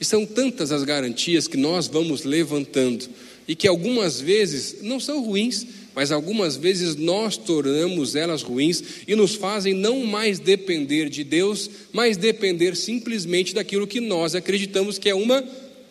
[0.00, 3.08] e são tantas as garantias que nós vamos levantando
[3.46, 9.14] e que algumas vezes não são ruins, mas algumas vezes nós tornamos elas ruins e
[9.14, 15.08] nos fazem não mais depender de Deus, mas depender simplesmente daquilo que nós acreditamos que
[15.08, 15.44] é uma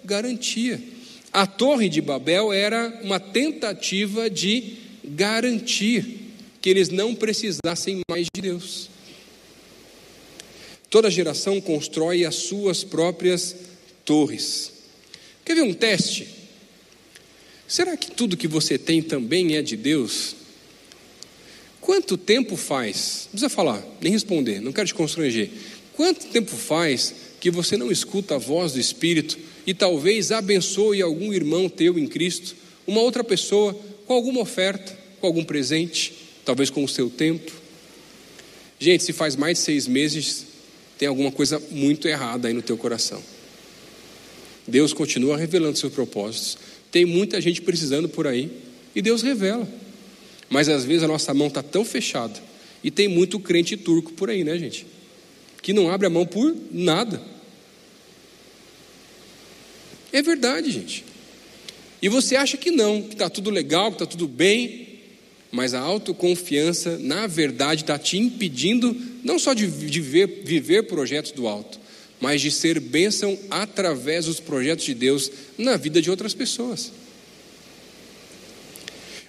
[0.04, 0.82] garantia.
[1.32, 4.74] A Torre de Babel era uma tentativa de
[5.06, 8.91] garantir que eles não precisassem mais de Deus.
[10.92, 13.56] Toda geração constrói as suas próprias
[14.04, 14.74] torres.
[15.46, 16.28] Quer ver um teste?
[17.66, 20.36] Será que tudo que você tem também é de Deus?
[21.80, 23.22] Quanto tempo faz?
[23.24, 25.50] Não precisa falar, nem responder, não quero te constranger.
[25.94, 31.32] Quanto tempo faz que você não escuta a voz do Espírito e talvez abençoe algum
[31.32, 32.54] irmão teu em Cristo,
[32.86, 33.74] uma outra pessoa,
[34.06, 37.50] com alguma oferta, com algum presente, talvez com o seu tempo?
[38.78, 40.51] Gente, se faz mais de seis meses,
[41.02, 43.20] tem alguma coisa muito errada aí no teu coração.
[44.68, 46.60] Deus continua revelando seus propósitos.
[46.92, 48.52] Tem muita gente precisando por aí
[48.94, 49.68] e Deus revela.
[50.48, 52.40] Mas às vezes a nossa mão está tão fechada
[52.84, 54.86] e tem muito crente turco por aí, né, gente?
[55.64, 57.20] Que não abre a mão por nada.
[60.14, 61.04] É verdade, gente.
[62.00, 64.91] E você acha que não, que está tudo legal, que está tudo bem,
[65.52, 71.32] mas a autoconfiança, na verdade, está te impedindo não só de, de ver, viver projetos
[71.32, 71.80] do alto,
[72.20, 76.92] mas de ser bênção através dos projetos de Deus na vida de outras pessoas.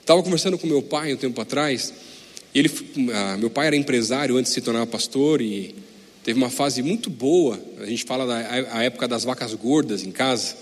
[0.01, 1.93] Estava conversando com meu pai um tempo atrás,
[2.55, 2.71] ele,
[3.15, 5.75] ah, meu pai era empresário antes de se tornar pastor e
[6.23, 7.59] teve uma fase muito boa.
[7.79, 8.37] A gente fala da
[8.73, 10.55] a época das vacas gordas em casa,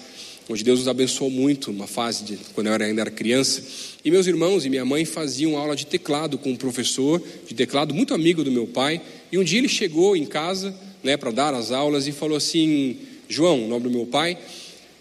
[0.48, 3.62] onde Deus nos abençoou muito, uma fase de quando eu ainda era criança.
[4.04, 7.94] E meus irmãos e minha mãe faziam aula de teclado com um professor de teclado
[7.94, 9.00] muito amigo do meu pai.
[9.30, 12.96] E um dia ele chegou em casa né, para dar as aulas e falou assim:
[13.28, 14.36] João, nome do meu pai,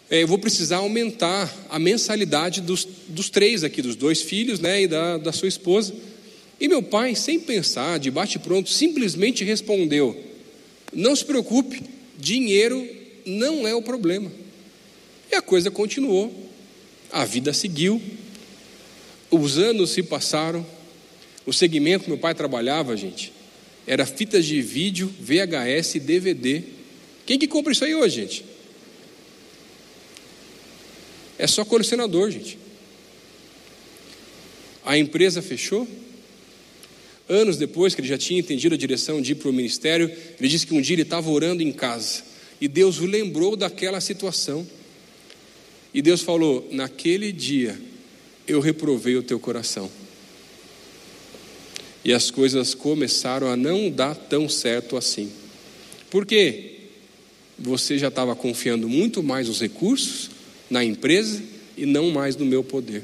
[0.10, 4.84] é, eu vou precisar aumentar a mensalidade dos, dos três aqui, dos dois filhos né,
[4.84, 5.94] e da, da sua esposa.
[6.60, 10.18] E meu pai, sem pensar, de bate-pronto, simplesmente respondeu:
[10.94, 11.82] Não se preocupe,
[12.18, 12.86] dinheiro
[13.26, 14.32] não é o problema.
[15.32, 16.50] E a coisa continuou,
[17.12, 18.02] a vida seguiu,
[19.30, 20.66] os anos se passaram,
[21.46, 23.32] o segmento que meu pai trabalhava, gente,
[23.86, 26.64] era fitas de vídeo, VHS DVD.
[27.26, 28.46] Quem que compra isso aí hoje, gente?
[31.38, 32.58] É só colecionador, gente.
[34.84, 35.88] A empresa fechou.
[37.28, 40.50] Anos depois que ele já tinha entendido a direção de ir para o ministério, ele
[40.50, 42.24] disse que um dia ele estava orando em casa
[42.60, 44.68] e Deus o lembrou daquela situação.
[45.94, 47.80] E Deus falou: Naquele dia
[48.48, 49.90] eu reprovei o teu coração
[52.04, 55.32] e as coisas começaram a não dar tão certo assim.
[56.10, 56.78] Por quê?
[57.58, 60.32] Você já estava confiando muito mais nos recursos,
[60.70, 61.44] na empresa
[61.76, 63.04] e não mais no meu poder.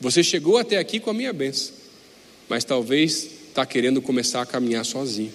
[0.00, 1.74] Você chegou até aqui com a minha benção,
[2.48, 5.32] mas talvez está querendo começar a caminhar sozinho.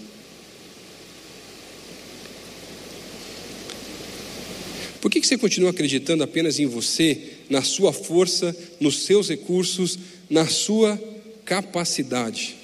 [5.19, 9.97] Que você continua acreditando apenas em você, na sua força, nos seus recursos,
[10.29, 10.99] na sua
[11.45, 12.55] capacidade?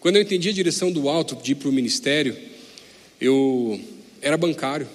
[0.00, 2.36] Quando eu entendi a direção do alto de ir para o ministério,
[3.20, 3.78] eu
[4.22, 4.88] era bancário,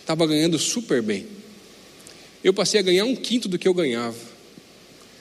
[0.00, 1.26] estava ganhando super bem.
[2.42, 4.16] Eu passei a ganhar um quinto do que eu ganhava,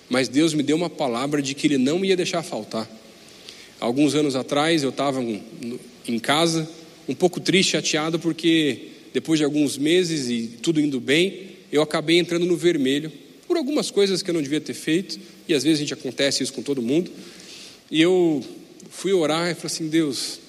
[0.10, 2.90] mas Deus me deu uma palavra de que Ele não ia deixar faltar.
[3.80, 6.70] Alguns anos atrás eu estava em casa,
[7.08, 12.18] um pouco triste, chateado, porque depois de alguns meses e tudo indo bem, eu acabei
[12.18, 13.12] entrando no vermelho
[13.48, 16.42] por algumas coisas que eu não devia ter feito, e às vezes a gente acontece
[16.44, 17.12] isso com todo mundo.
[17.90, 18.44] E eu
[18.90, 20.40] fui orar e falei assim: Deus,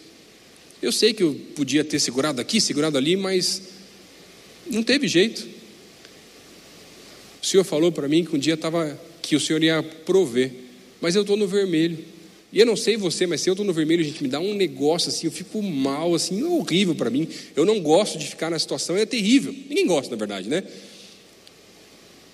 [0.81, 3.62] eu sei que eu podia ter segurado aqui, segurado ali, mas
[4.70, 5.46] não teve jeito.
[7.42, 10.53] O Senhor falou para mim que um dia estava que o Senhor ia prover,
[11.01, 11.98] mas eu estou no vermelho.
[12.52, 14.52] E eu não sei você, mas se eu estou no vermelho, gente me dá um
[14.52, 17.26] negócio assim, eu fico mal, assim, é horrível para mim.
[17.57, 19.55] Eu não gosto de ficar na situação, é terrível.
[19.70, 20.62] Ninguém gosta, na verdade, né?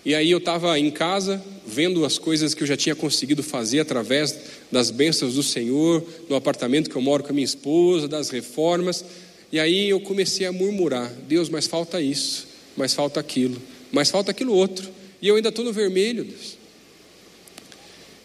[0.04, 3.78] E aí eu estava em casa, vendo as coisas que eu já tinha conseguido fazer
[3.78, 4.36] através
[4.72, 9.04] das bênçãos do Senhor, no apartamento que eu moro com a minha esposa, das reformas.
[9.52, 13.60] E aí eu comecei a murmurar: Deus, mas falta isso, mas falta aquilo,
[13.92, 14.88] mas falta aquilo outro.
[15.20, 16.56] E eu ainda estou no vermelho, Deus.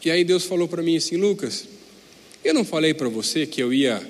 [0.06, 1.66] E aí Deus falou para mim assim: Lucas,
[2.44, 4.02] eu não falei para você que eu ia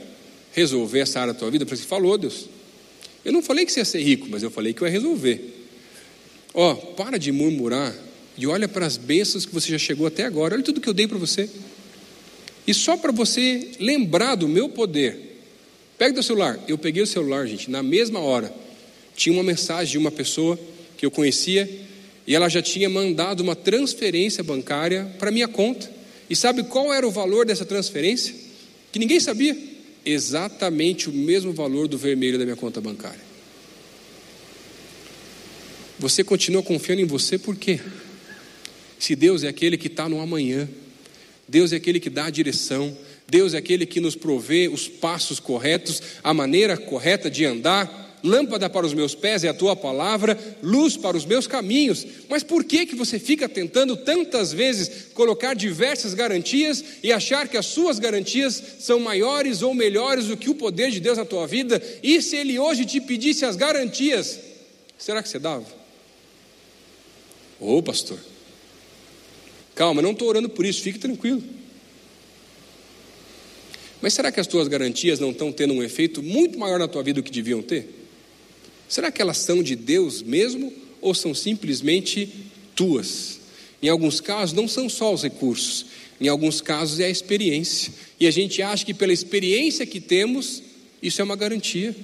[0.51, 1.63] resolver essa área da tua vida?
[1.63, 2.49] Eu falei: Falou, Deus.
[3.23, 5.41] Eu não falei que você ia ser rico, mas eu falei que eu ia resolver.
[6.53, 7.95] Ó, para de murmurar
[8.38, 10.55] e olha para as bênçãos que você já chegou até agora.
[10.55, 11.49] Olha tudo que eu dei para você.
[12.65, 15.38] E só para você lembrar do meu poder,
[15.97, 16.59] pega o celular.
[16.67, 18.53] Eu peguei o celular, gente, na mesma hora.
[19.15, 20.59] Tinha uma mensagem de uma pessoa
[20.97, 21.69] que eu conhecia
[22.25, 25.91] e ela já tinha mandado uma transferência bancária para minha conta.
[26.34, 28.34] E sabe qual era o valor dessa transferência?
[28.91, 29.55] Que ninguém sabia.
[30.03, 33.21] Exatamente o mesmo valor do vermelho da minha conta bancária.
[35.99, 37.79] Você continua confiando em você por quê?
[38.97, 40.67] Se Deus é aquele que está no amanhã,
[41.47, 45.39] Deus é aquele que dá a direção, Deus é aquele que nos provê os passos
[45.39, 50.39] corretos, a maneira correta de andar, lâmpada para os meus pés é a tua palavra,
[50.63, 52.07] luz para os meus caminhos.
[52.30, 57.57] Mas por que que você fica tentando tantas vezes colocar diversas garantias e achar que
[57.57, 61.45] as suas garantias são maiores ou melhores do que o poder de Deus na tua
[61.45, 61.82] vida?
[62.01, 64.39] E se ele hoje te pedisse as garantias,
[64.97, 65.65] será que você dava?
[67.59, 68.19] Ô, oh, pastor.
[69.76, 71.43] Calma, não estou orando por isso, fique tranquilo.
[74.01, 77.01] Mas será que as tuas garantias não estão tendo um efeito muito maior na tua
[77.01, 78.03] vida do que deviam ter?
[78.93, 80.71] Será que elas são de Deus mesmo
[81.01, 82.29] ou são simplesmente
[82.75, 83.39] tuas?
[83.81, 85.87] Em alguns casos, não são só os recursos,
[86.21, 87.91] em alguns casos é a experiência.
[88.19, 90.61] E a gente acha que pela experiência que temos,
[91.01, 91.95] isso é uma garantia.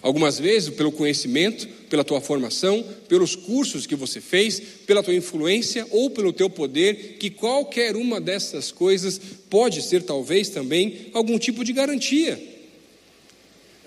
[0.00, 5.86] Algumas vezes, pelo conhecimento, pela tua formação, pelos cursos que você fez, pela tua influência
[5.90, 9.20] ou pelo teu poder, que qualquer uma dessas coisas
[9.50, 12.57] pode ser talvez também algum tipo de garantia.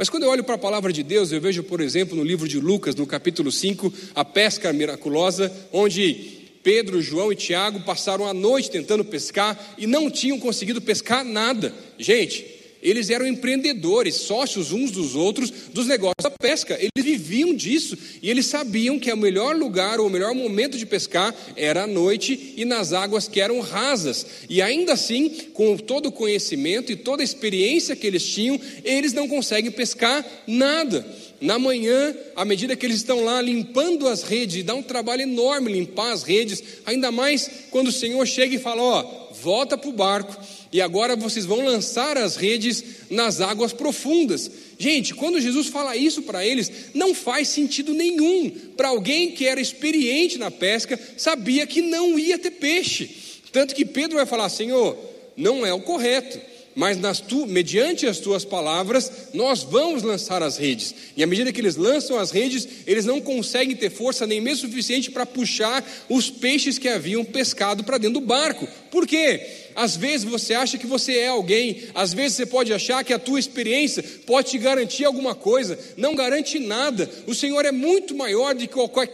[0.02, 2.48] Mas quando eu olho para a palavra de Deus, eu vejo, por exemplo, no livro
[2.48, 8.34] de Lucas, no capítulo 5, a pesca miraculosa, onde Pedro, João e Tiago passaram a
[8.34, 11.72] noite tentando pescar e não tinham conseguido pescar nada.
[12.00, 12.44] Gente,
[12.82, 16.78] eles eram empreendedores, sócios uns dos outros dos negócios da pesca.
[16.80, 20.86] Eles viviam disso e eles sabiam que o melhor lugar ou o melhor momento de
[20.86, 24.26] pescar era à noite e nas águas que eram rasas.
[24.50, 29.14] E ainda assim, com todo o conhecimento e toda a experiência que eles tinham, eles
[29.14, 31.06] não conseguem pescar nada.
[31.40, 35.72] Na manhã, à medida que eles estão lá limpando as redes, dá um trabalho enorme
[35.72, 39.94] limpar as redes, ainda mais quando o Senhor chega e fala: Ó, volta para o
[39.94, 40.38] barco
[40.72, 44.50] e agora vocês vão lançar as redes nas águas profundas.
[44.80, 48.50] Gente, quando Jesus fala isso para eles, não faz sentido nenhum.
[48.78, 53.10] Para alguém que era experiente na pesca, sabia que não ia ter peixe.
[53.52, 54.98] Tanto que Pedro vai falar: Senhor,
[55.36, 56.40] não é o correto
[56.76, 60.96] mas tu, mediante as tuas palavras, nós vamos lançar as redes.
[61.18, 64.70] E à medida que eles lançam as redes, eles não conseguem ter força nem mesmo
[64.70, 68.68] suficiente para puxar os peixes que haviam pescado para dentro do barco.
[68.90, 69.46] Por quê?
[69.76, 73.20] Às vezes você acha que você é alguém, às vezes você pode achar que a
[73.20, 77.10] tua experiência pode te garantir alguma coisa, não garante nada.
[77.28, 79.08] O Senhor é muito maior do que qualquer,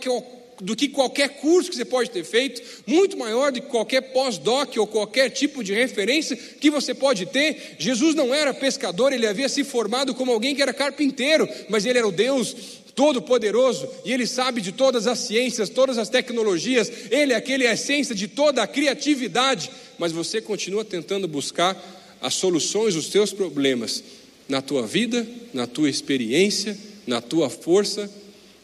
[0.61, 4.75] do que qualquer curso que você pode ter feito, muito maior do que qualquer pós-doc
[4.77, 7.75] ou qualquer tipo de referência que você pode ter.
[7.77, 11.99] Jesus não era pescador, ele havia se formado como alguém que era carpinteiro, mas ele
[11.99, 17.31] era o Deus Todo-Poderoso e Ele sabe de todas as ciências, todas as tecnologias, Ele
[17.31, 19.69] é aquele a essência de toda a criatividade,
[19.99, 21.79] mas você continua tentando buscar
[22.19, 24.03] as soluções dos teus problemas
[24.49, 26.75] na tua vida, na tua experiência,
[27.05, 28.11] na tua força,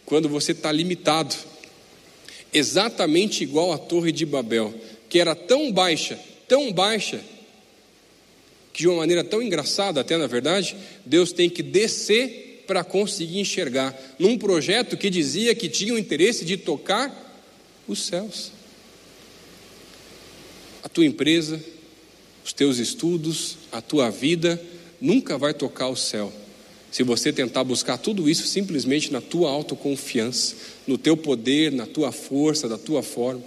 [0.03, 1.35] quando você está limitado.
[2.51, 4.73] Exatamente igual à Torre de Babel,
[5.09, 7.21] que era tão baixa, tão baixa,
[8.73, 10.75] que de uma maneira tão engraçada, até na verdade,
[11.05, 16.45] Deus tem que descer para conseguir enxergar, num projeto que dizia que tinha o interesse
[16.45, 17.11] de tocar
[17.87, 18.51] os céus.
[20.83, 21.63] A tua empresa,
[22.43, 24.61] os teus estudos, a tua vida
[24.99, 26.31] nunca vai tocar o céu
[26.93, 30.55] se você tentar buscar tudo isso simplesmente na tua autoconfiança,
[30.85, 33.41] no teu poder, na tua força, da tua forma.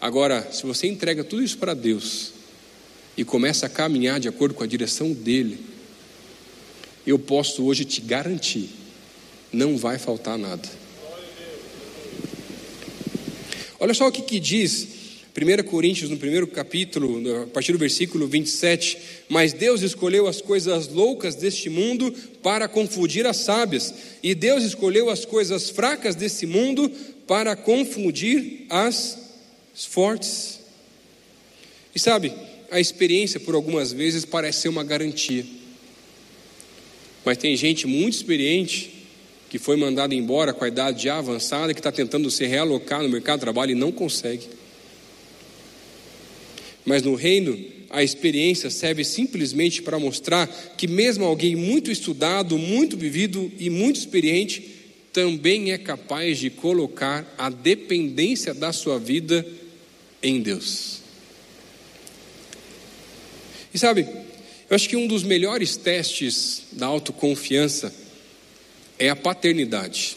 [0.00, 2.30] Agora, se você entrega tudo isso para Deus
[3.16, 5.58] e começa a caminhar de acordo com a direção dele,
[7.06, 8.68] eu posso hoje te garantir,
[9.52, 10.68] não vai faltar nada.
[13.78, 14.96] Olha só o que, que diz
[15.36, 18.96] 1 Coríntios, no primeiro capítulo, a partir do versículo 27,
[19.28, 22.10] mas Deus escolheu as coisas loucas deste mundo
[22.42, 23.92] para confundir as sábias,
[24.22, 26.90] e Deus escolheu as coisas fracas desse mundo
[27.26, 29.18] para confundir as
[29.74, 30.60] fortes.
[31.94, 32.32] E sabe,
[32.70, 35.44] a experiência por algumas vezes parece ser uma garantia,
[37.26, 38.94] mas tem gente muito experiente
[39.50, 43.08] que foi mandada embora com a idade já avançada, que está tentando se realocar no
[43.08, 44.46] mercado de trabalho e não consegue.
[46.84, 47.58] Mas no reino,
[47.90, 50.46] a experiência serve simplesmente para mostrar
[50.76, 54.64] que, mesmo alguém muito estudado, muito vivido e muito experiente,
[55.12, 59.44] também é capaz de colocar a dependência da sua vida
[60.22, 61.00] em Deus.
[63.74, 64.06] E sabe,
[64.68, 67.94] eu acho que um dos melhores testes da autoconfiança
[68.98, 70.16] é a paternidade.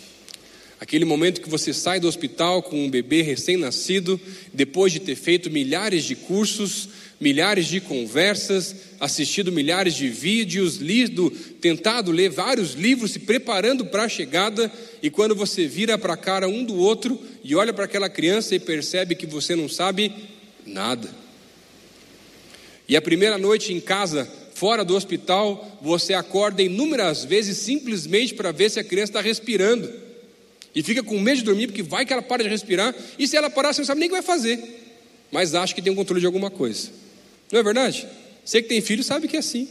[0.80, 4.20] Aquele momento que você sai do hospital com um bebê recém-nascido,
[4.54, 6.90] depois de ter feito milhares de cursos,
[7.20, 11.30] milhares de conversas, assistido milhares de vídeos, lido,
[11.60, 14.72] tentado ler vários livros, se preparando para a chegada,
[15.04, 18.56] e quando você vira para a cara um do outro e olha para aquela criança
[18.56, 20.14] e percebe que você não sabe
[20.66, 21.10] nada.
[22.88, 24.28] E a primeira noite em casa,
[24.60, 29.90] fora do hospital, você acorda inúmeras vezes simplesmente para ver se a criança está respirando.
[30.76, 33.38] E fica com medo de dormir, porque vai que ela para de respirar, e se
[33.38, 34.62] ela parar, você não sabe nem o que vai fazer,
[35.32, 36.90] mas acha que tem um controle de alguma coisa.
[37.50, 38.06] Não é verdade?
[38.44, 39.66] Você que tem filho sabe que é assim.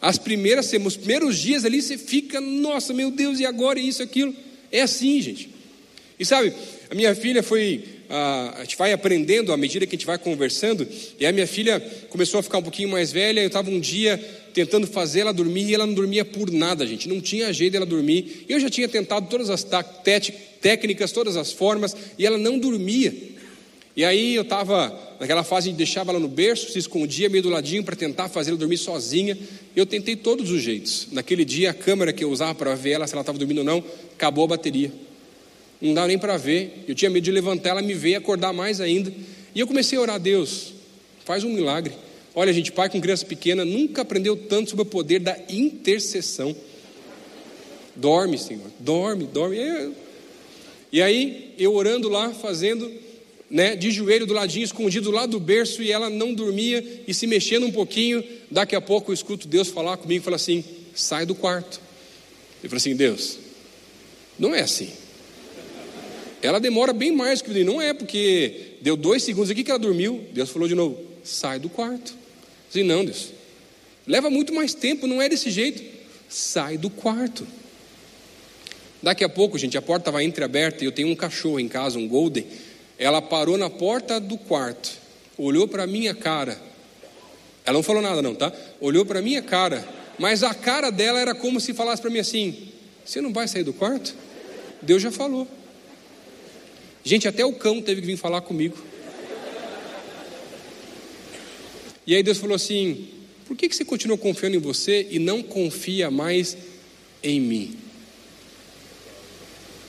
[0.00, 4.34] As primeiras os primeiros dias ali, você fica, nossa, meu Deus, e agora isso, aquilo.
[4.72, 5.50] É assim, gente.
[6.18, 6.54] E sabe,
[6.90, 7.84] a minha filha foi.
[8.12, 10.86] A, gente vai aprendendo à medida que a gente vai conversando,
[11.18, 13.40] e a minha filha começou a ficar um pouquinho mais velha.
[13.40, 14.18] Eu estava um dia
[14.52, 17.08] tentando fazer ela dormir e ela não dormia por nada, gente.
[17.08, 18.44] Não tinha jeito dela dormir.
[18.48, 19.64] Eu já tinha tentado todas as
[20.60, 23.14] técnicas, todas as formas, e ela não dormia.
[23.96, 27.48] E aí eu estava naquela fase de deixava ela no berço, se escondia meio do
[27.48, 29.38] ladinho para tentar fazer ela dormir sozinha.
[29.76, 31.06] Eu tentei todos os jeitos.
[31.12, 33.64] Naquele dia a câmera que eu usava para ver ela se ela estava dormindo ou
[33.64, 33.84] não,
[34.14, 34.90] acabou a bateria.
[35.80, 36.84] Não dava nem para ver.
[36.86, 39.12] Eu tinha medo de levantar ela, me ver e acordar mais ainda.
[39.54, 40.74] E eu comecei a orar a Deus.
[41.24, 41.94] Faz um milagre.
[42.34, 46.54] Olha, gente, pai com criança pequena nunca aprendeu tanto sobre o poder da intercessão.
[47.96, 49.56] Dorme, Senhor, dorme, dorme.
[50.92, 52.90] E aí, eu orando lá, fazendo,
[53.50, 57.26] né, de joelho do ladinho, escondido lá do berço, e ela não dormia e se
[57.26, 58.24] mexendo um pouquinho.
[58.50, 60.64] Daqui a pouco eu escuto Deus falar comigo e falar assim:
[60.94, 61.80] sai do quarto.
[62.62, 63.38] Eu falei assim: Deus,
[64.38, 64.90] não é assim.
[66.42, 69.78] Ela demora bem mais que eu não é porque deu dois segundos aqui que ela
[69.78, 70.24] dormiu.
[70.32, 72.14] Deus falou de novo: sai do quarto.
[72.70, 73.30] Falei, não, Deus,
[74.06, 75.82] leva muito mais tempo, não é desse jeito.
[76.28, 77.46] Sai do quarto.
[79.02, 81.98] Daqui a pouco, gente, a porta estava entreaberta e eu tenho um cachorro em casa,
[81.98, 82.46] um golden.
[82.98, 84.90] Ela parou na porta do quarto,
[85.36, 86.60] olhou para a minha cara.
[87.64, 88.52] Ela não falou nada, não, tá?
[88.80, 89.86] Olhou para a minha cara,
[90.18, 92.68] mas a cara dela era como se falasse para mim assim:
[93.04, 94.14] Você não vai sair do quarto?
[94.82, 95.46] Deus já falou.
[97.02, 98.76] Gente, até o cão teve que vir falar comigo.
[102.06, 103.08] E aí Deus falou assim:
[103.46, 106.56] Por que, você continua confiando em você e não confia mais
[107.22, 107.76] em mim?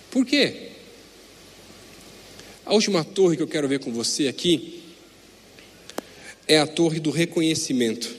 [0.09, 0.69] Por quê?
[2.65, 4.83] A última torre que eu quero ver com você aqui
[6.47, 8.15] é a torre do reconhecimento.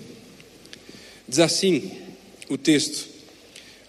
[1.29, 1.93] Diz assim
[2.49, 3.09] o texto,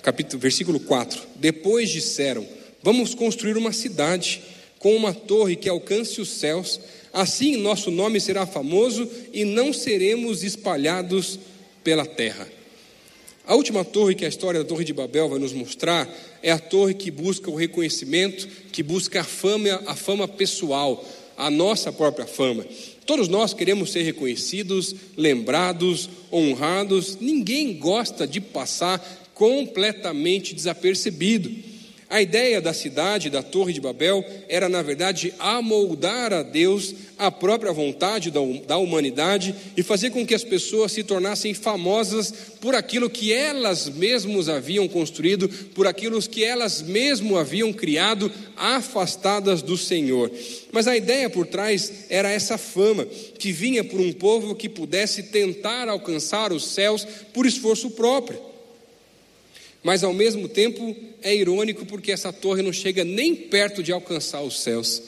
[0.01, 2.47] capítulo, versículo 4: Depois disseram:
[2.81, 4.41] Vamos construir uma cidade
[4.83, 6.77] com uma torre que alcance os céus,
[7.13, 11.39] assim nosso nome será famoso e não seremos espalhados
[11.85, 12.45] pela terra.
[13.47, 16.59] A última torre que a história da Torre de Babel vai nos mostrar é a
[16.59, 21.01] torre que busca o reconhecimento, que busca a fama, a fama pessoal,
[21.37, 22.65] a nossa própria fama.
[23.05, 27.17] Todos nós queremos ser reconhecidos, lembrados, honrados.
[27.21, 28.99] Ninguém gosta de passar
[29.33, 31.72] completamente desapercebido.
[32.13, 37.31] A ideia da cidade, da Torre de Babel, era, na verdade, amoldar a Deus a
[37.31, 43.09] própria vontade da humanidade e fazer com que as pessoas se tornassem famosas por aquilo
[43.09, 50.29] que elas mesmas haviam construído, por aquilo que elas mesmas haviam criado, afastadas do Senhor.
[50.71, 53.07] Mas a ideia por trás era essa fama
[53.39, 58.52] que vinha por um povo que pudesse tentar alcançar os céus por esforço próprio.
[59.83, 64.41] Mas ao mesmo tempo é irônico porque essa torre não chega nem perto de alcançar
[64.41, 65.01] os céus.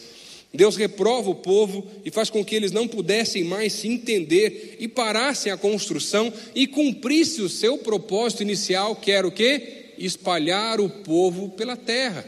[0.54, 4.88] Deus reprova o povo e faz com que eles não pudessem mais se entender e
[4.88, 9.94] parassem a construção e cumprisse o seu propósito inicial, que era o quê?
[9.98, 12.26] Espalhar o povo pela terra.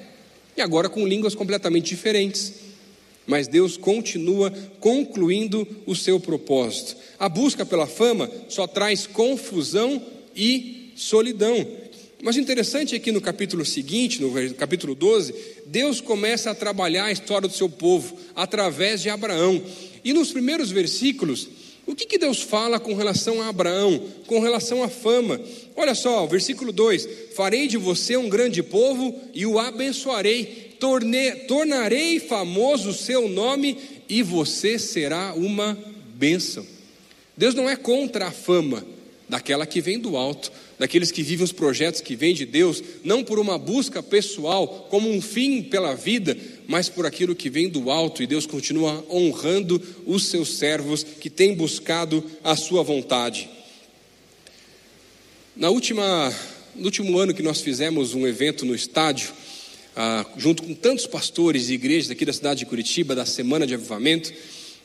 [0.55, 2.53] E agora com línguas completamente diferentes.
[3.25, 6.95] Mas Deus continua concluindo o seu propósito.
[7.19, 10.01] A busca pela fama só traz confusão
[10.35, 11.65] e solidão.
[12.21, 15.33] Mas o interessante é que no capítulo seguinte, no capítulo 12,
[15.67, 19.61] Deus começa a trabalhar a história do seu povo através de Abraão.
[20.03, 21.47] E nos primeiros versículos,
[21.85, 25.39] o que, que Deus fala com relação a Abraão, com relação à fama?
[25.75, 32.19] Olha só, versículo 2: Farei de você um grande povo e o abençoarei, torne, tornarei
[32.19, 33.77] famoso o seu nome
[34.09, 35.77] e você será uma
[36.15, 36.65] bênção.
[37.37, 38.83] Deus não é contra a fama,
[39.29, 43.23] daquela que vem do alto, daqueles que vivem os projetos que vêm de Deus, não
[43.23, 47.89] por uma busca pessoal, como um fim pela vida, mas por aquilo que vem do
[47.89, 53.49] alto, e Deus continua honrando os seus servos que têm buscado a sua vontade.
[55.55, 56.31] Na última,
[56.75, 59.29] no último ano que nós fizemos um evento no estádio,
[59.95, 63.73] ah, junto com tantos pastores e igrejas aqui da cidade de Curitiba, da Semana de
[63.73, 64.31] Avivamento,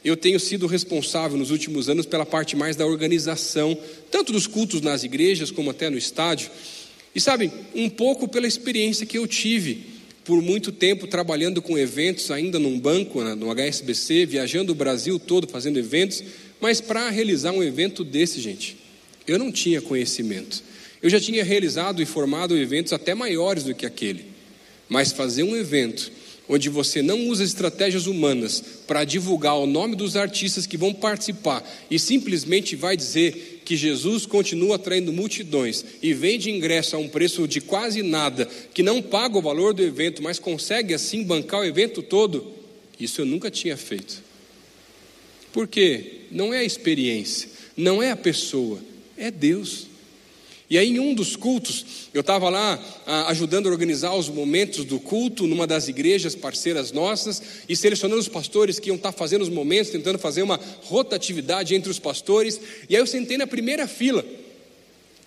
[0.04, 3.78] eu tenho sido responsável nos últimos anos pela parte mais da organização,
[4.10, 6.50] tanto dos cultos nas igrejas como até no estádio.
[7.14, 9.86] E sabem, um pouco pela experiência que eu tive
[10.24, 15.48] por muito tempo trabalhando com eventos, ainda num banco, no HSBC, viajando o Brasil todo
[15.48, 16.22] fazendo eventos,
[16.60, 18.76] mas para realizar um evento desse, gente,
[19.26, 20.62] eu não tinha conhecimento.
[21.02, 24.24] Eu já tinha realizado e formado eventos até maiores do que aquele,
[24.88, 26.10] mas fazer um evento
[26.48, 31.62] onde você não usa estratégias humanas para divulgar o nome dos artistas que vão participar
[31.90, 37.46] e simplesmente vai dizer que Jesus continua atraindo multidões e vende ingresso a um preço
[37.46, 41.64] de quase nada, que não paga o valor do evento, mas consegue assim bancar o
[41.64, 42.52] evento todo,
[42.98, 44.22] isso eu nunca tinha feito.
[45.52, 46.22] Por quê?
[46.30, 48.78] Não é a experiência, não é a pessoa,
[49.16, 49.91] é Deus.
[50.72, 54.86] E aí, em um dos cultos, eu estava lá ah, ajudando a organizar os momentos
[54.86, 59.18] do culto numa das igrejas parceiras nossas e selecionando os pastores que iam estar tá
[59.18, 62.58] fazendo os momentos, tentando fazer uma rotatividade entre os pastores.
[62.88, 64.24] E aí, eu sentei na primeira fila.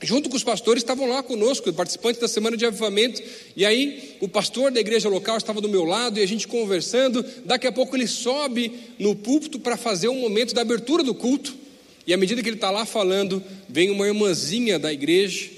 [0.01, 3.21] Junto com os pastores estavam lá conosco, participantes da semana de avivamento.
[3.55, 7.23] E aí, o pastor da igreja local estava do meu lado e a gente conversando.
[7.45, 11.64] Daqui a pouco ele sobe no púlpito para fazer o momento da abertura do culto.
[12.07, 15.49] E à medida que ele está lá falando, vem uma irmãzinha da igreja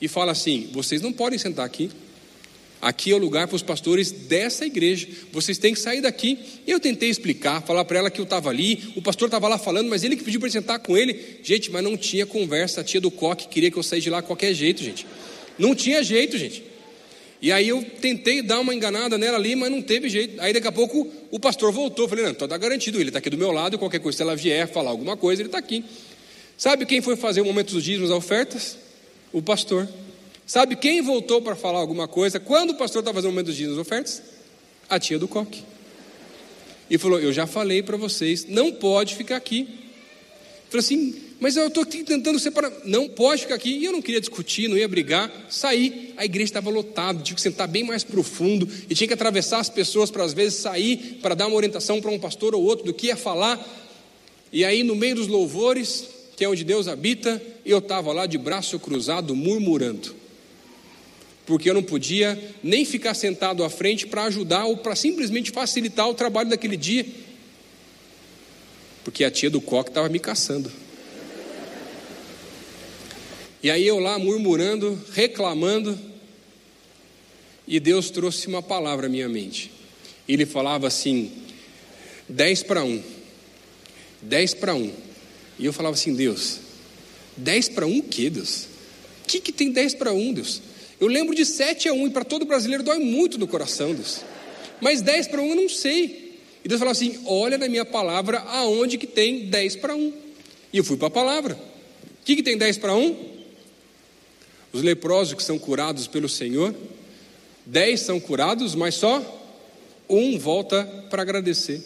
[0.00, 1.90] e fala assim: vocês não podem sentar aqui.
[2.80, 5.08] Aqui é o lugar para os pastores dessa igreja.
[5.32, 6.38] Vocês têm que sair daqui.
[6.66, 8.92] Eu tentei explicar, falar para ela que eu estava ali.
[8.94, 11.38] O pastor estava lá falando, mas ele que pediu para sentar com ele.
[11.42, 12.82] Gente, mas não tinha conversa.
[12.82, 15.06] A tia do coque queria que eu saísse de lá qualquer jeito, gente.
[15.58, 16.62] Não tinha jeito, gente.
[17.40, 20.40] E aí eu tentei dar uma enganada nela ali, mas não teve jeito.
[20.40, 22.08] Aí daqui a pouco o pastor voltou.
[22.08, 24.34] Falei, não, então está garantido, ele está aqui do meu lado, qualquer coisa, se ela
[24.34, 25.84] vier falar alguma coisa, ele está aqui.
[26.56, 28.78] Sabe quem foi fazer o momento dos dízimos ofertas?
[29.32, 29.86] O pastor.
[30.46, 33.56] Sabe quem voltou para falar alguma coisa quando o pastor estava fazendo o momento dos
[33.56, 34.22] dízimos ofertas?
[34.88, 35.62] A tia do coque.
[36.88, 39.68] E falou: Eu já falei para vocês, não pode ficar aqui.
[40.70, 42.72] Falou assim, mas eu estou tentando separar.
[42.84, 43.70] Não pode ficar aqui.
[43.70, 45.30] E eu não queria discutir, não ia brigar.
[45.50, 46.14] Saí.
[46.16, 48.66] A igreja estava lotada, tinha que sentar bem mais profundo.
[48.88, 52.10] E tinha que atravessar as pessoas para, às vezes, sair para dar uma orientação para
[52.10, 53.62] um pastor ou outro do que ia falar.
[54.50, 58.38] E aí, no meio dos louvores, que é onde Deus habita, eu estava lá de
[58.38, 60.14] braço cruzado, murmurando.
[61.44, 66.08] Porque eu não podia nem ficar sentado à frente para ajudar ou para simplesmente facilitar
[66.08, 67.06] o trabalho daquele dia.
[69.04, 70.85] Porque a tia do coque estava me caçando.
[73.66, 75.98] E aí eu lá murmurando, reclamando,
[77.66, 79.72] e Deus trouxe uma palavra à minha mente.
[80.28, 81.32] Ele falava assim:
[82.28, 83.02] dez para um,
[84.22, 84.92] dez para um.
[85.58, 86.60] E eu falava assim: Deus,
[87.36, 88.68] dez para um o que, Deus?
[89.24, 90.62] O que, que tem dez para um, Deus?
[91.00, 94.20] Eu lembro de sete a um, e para todo brasileiro dói muito no coração, Deus.
[94.80, 96.38] Mas dez para um eu não sei.
[96.64, 100.12] E Deus falava assim: olha na minha palavra aonde que tem dez para um.
[100.72, 101.54] E eu fui para a palavra.
[101.54, 103.34] O que, que tem dez para um?
[104.76, 106.74] Os leprosos que são curados pelo Senhor,
[107.64, 109.22] dez são curados, mas só
[110.06, 111.82] um volta para agradecer.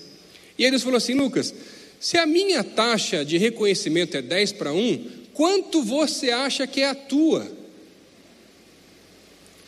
[0.58, 1.54] E aí Deus falou assim: Lucas,
[2.00, 6.88] se a minha taxa de reconhecimento é 10 para 1, quanto você acha que é
[6.88, 7.48] a tua?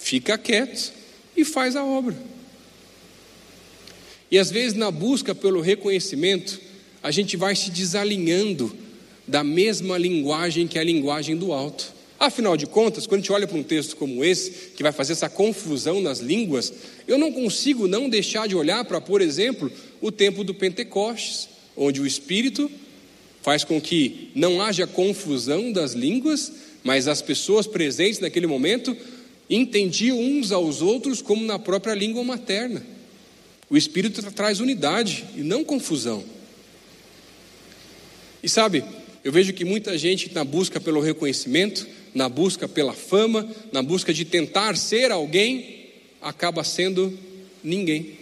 [0.01, 0.93] Fica quieto
[1.37, 2.17] e faz a obra.
[4.33, 6.61] E às vezes, na busca pelo reconhecimento,
[7.01, 8.77] a gente vai se desalinhando
[9.29, 12.02] da mesma linguagem que é a linguagem do alto.
[12.23, 15.13] Afinal de contas, quando a gente olha para um texto como esse, que vai fazer
[15.13, 16.73] essa confusão nas línguas,
[17.09, 19.69] eu não consigo não deixar de olhar para, por exemplo,
[20.01, 22.71] o tempo do Pentecostes, onde o Espírito
[23.43, 26.53] faz com que não haja confusão das línguas,
[26.85, 28.97] mas as pessoas presentes naquele momento
[29.51, 32.87] entendiam uns aos outros como na própria língua materna.
[33.69, 36.23] O Espírito traz unidade e não confusão.
[38.41, 38.85] E sabe,
[39.25, 41.85] eu vejo que muita gente, na busca pelo reconhecimento,
[42.15, 45.87] na busca pela fama, na busca de tentar ser alguém,
[46.21, 47.19] acaba sendo
[47.63, 48.19] ninguém.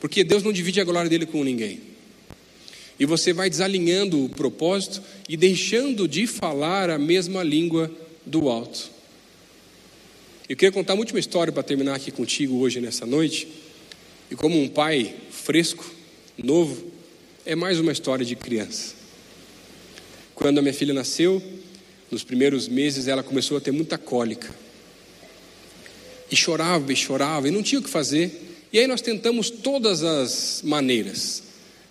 [0.00, 1.80] Porque Deus não divide a glória dele com ninguém.
[2.98, 7.90] E você vai desalinhando o propósito e deixando de falar a mesma língua
[8.24, 8.90] do alto.
[10.48, 13.48] Eu queria contar uma última história para terminar aqui contigo hoje, nessa noite.
[14.30, 15.90] E como um pai fresco,
[16.36, 16.92] novo,
[17.44, 18.94] é mais uma história de criança.
[20.34, 21.42] Quando a minha filha nasceu,
[22.12, 24.54] nos primeiros meses ela começou a ter muita cólica.
[26.30, 28.58] E chorava e chorava e não tinha o que fazer.
[28.70, 31.42] E aí nós tentamos todas as maneiras.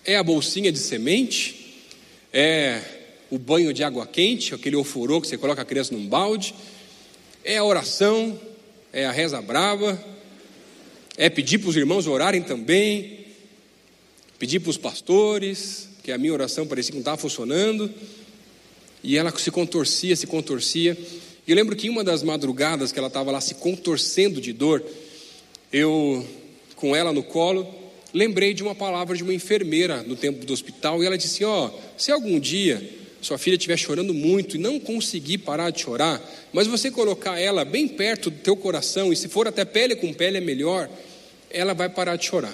[0.04, 1.84] É a bolsinha de semente,
[2.32, 2.80] é
[3.30, 6.54] o banho de água quente, aquele ofurô que você coloca a criança num balde,
[7.42, 8.40] é a oração,
[8.92, 10.02] é a reza brava,
[11.16, 13.26] é pedir para os irmãos orarem também,
[14.38, 17.92] pedir para os pastores, que a minha oração parecia que não estava funcionando,
[19.02, 20.96] e ela se contorcia, se contorcia.
[21.46, 24.52] E eu lembro que em uma das madrugadas que ela estava lá se contorcendo de
[24.52, 24.84] dor,
[25.72, 26.26] eu,
[26.76, 27.66] com ela no colo,
[28.14, 31.66] lembrei de uma palavra de uma enfermeira no tempo do hospital, e ela disse: Ó,
[31.66, 32.82] oh, se algum dia
[33.20, 36.20] sua filha estiver chorando muito e não conseguir parar de chorar,
[36.52, 40.12] mas você colocar ela bem perto do teu coração, e se for até pele com
[40.12, 40.90] pele é melhor,
[41.50, 42.52] ela vai parar de chorar.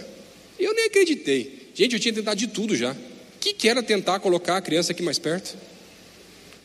[0.58, 1.70] Eu nem acreditei.
[1.74, 2.92] Gente, eu tinha tentado de tudo já.
[2.92, 2.96] O
[3.40, 5.56] que, que era tentar colocar a criança aqui mais perto?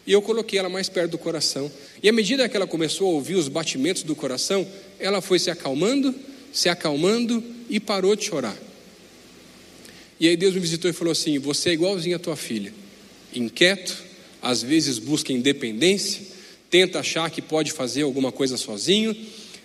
[0.05, 1.71] E eu coloquei ela mais perto do coração.
[2.01, 4.67] E à medida que ela começou a ouvir os batimentos do coração,
[4.99, 6.13] ela foi se acalmando,
[6.51, 8.57] se acalmando e parou de chorar.
[10.19, 12.73] E aí Deus me visitou e falou assim: Você é igualzinho a tua filha
[13.35, 14.03] inquieto,
[14.41, 16.21] às vezes busca independência,
[16.69, 19.15] tenta achar que pode fazer alguma coisa sozinho,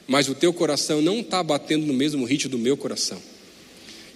[0.06, 3.20] mas o teu coração não está batendo no mesmo ritmo do meu coração.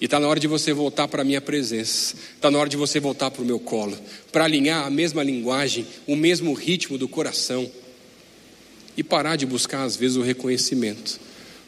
[0.02, 2.76] E está na hora de você voltar para a minha presença, está na hora de
[2.76, 3.96] você voltar para o meu colo,
[4.32, 7.70] para alinhar a mesma linguagem, o mesmo ritmo do coração.
[8.96, 11.20] E parar de buscar, às vezes, o reconhecimento.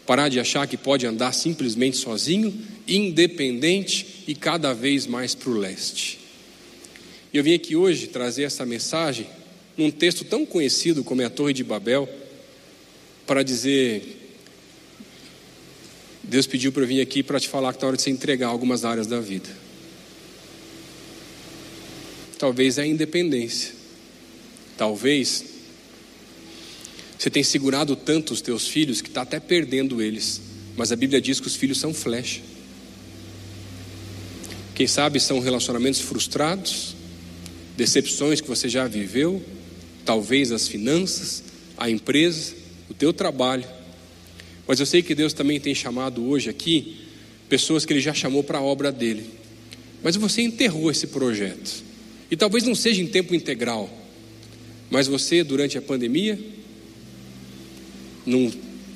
[0.05, 2.53] Parar de achar que pode andar simplesmente sozinho,
[2.89, 6.18] independente e cada vez mais para o leste.
[7.32, 9.28] E eu vim aqui hoje trazer essa mensagem
[9.76, 12.09] num texto tão conhecido como é a Torre de Babel,
[13.28, 14.24] para dizer:
[16.29, 18.49] Deus pediu para eu vir aqui para te falar que está hora de você entregar
[18.49, 19.49] algumas áreas da vida.
[22.39, 23.72] Talvez é a independência.
[24.77, 25.45] Talvez
[27.18, 30.41] você tenha segurado tanto os teus filhos que está até perdendo eles.
[30.77, 32.41] Mas a Bíblia diz que os filhos são flecha.
[34.75, 36.97] Quem sabe são relacionamentos frustrados,
[37.77, 39.43] decepções que você já viveu,
[40.05, 41.45] talvez as finanças,
[41.77, 42.55] a empresa,
[42.91, 43.64] o teu trabalho.
[44.67, 46.97] Mas eu sei que Deus também tem chamado hoje aqui
[47.49, 49.27] pessoas que Ele já chamou para a obra dele.
[50.03, 51.83] Mas você enterrou esse projeto.
[52.31, 53.89] E talvez não seja em tempo integral,
[54.91, 56.39] mas você, durante a pandemia,
[58.25, 58.51] num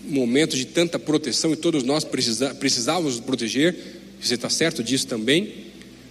[0.05, 3.77] momento de tanta proteção, e todos nós precisávamos proteger,
[4.21, 5.66] você está certo disso também,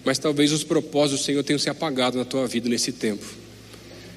[0.06, 3.26] mas talvez os propósitos do Senhor tenham se apagado na tua vida nesse tempo.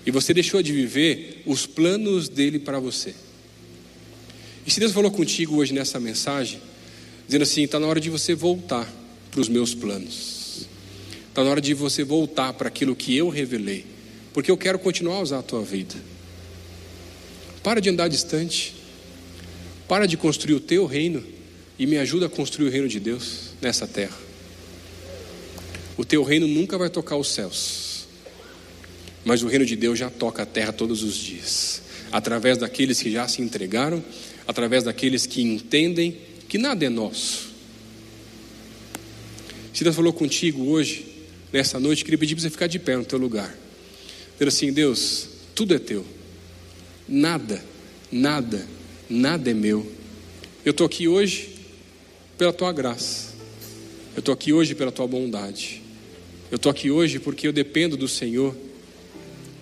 [0.07, 3.15] E você deixou de viver os planos dele para você.
[4.71, 6.61] E se Deus falou contigo hoje nessa mensagem,
[7.27, 8.89] dizendo assim: está na hora de você voltar
[9.29, 10.69] para os meus planos,
[11.29, 13.85] está na hora de você voltar para aquilo que eu revelei,
[14.33, 15.97] porque eu quero continuar a usar a tua vida.
[17.65, 18.77] Para de andar distante,
[19.89, 21.21] para de construir o teu reino
[21.77, 24.17] e me ajuda a construir o reino de Deus nessa terra.
[25.97, 28.07] O teu reino nunca vai tocar os céus,
[29.25, 33.11] mas o reino de Deus já toca a terra todos os dias, através daqueles que
[33.11, 34.01] já se entregaram,
[34.51, 37.51] através daqueles que entendem que nada é nosso.
[39.73, 41.07] Se Deus falou contigo hoje,
[41.53, 43.57] nessa noite, queria pedir para você ficar de pé no teu lugar.
[44.33, 46.05] Dizer assim: Deus, tudo é teu,
[47.09, 47.65] nada,
[48.11, 48.67] nada,
[49.09, 49.87] nada é meu.
[50.65, 51.51] Eu estou aqui hoje
[52.37, 53.33] pela tua graça,
[54.17, 55.81] eu estou aqui hoje pela tua bondade.
[56.51, 58.57] Eu estou aqui hoje porque eu dependo do Senhor.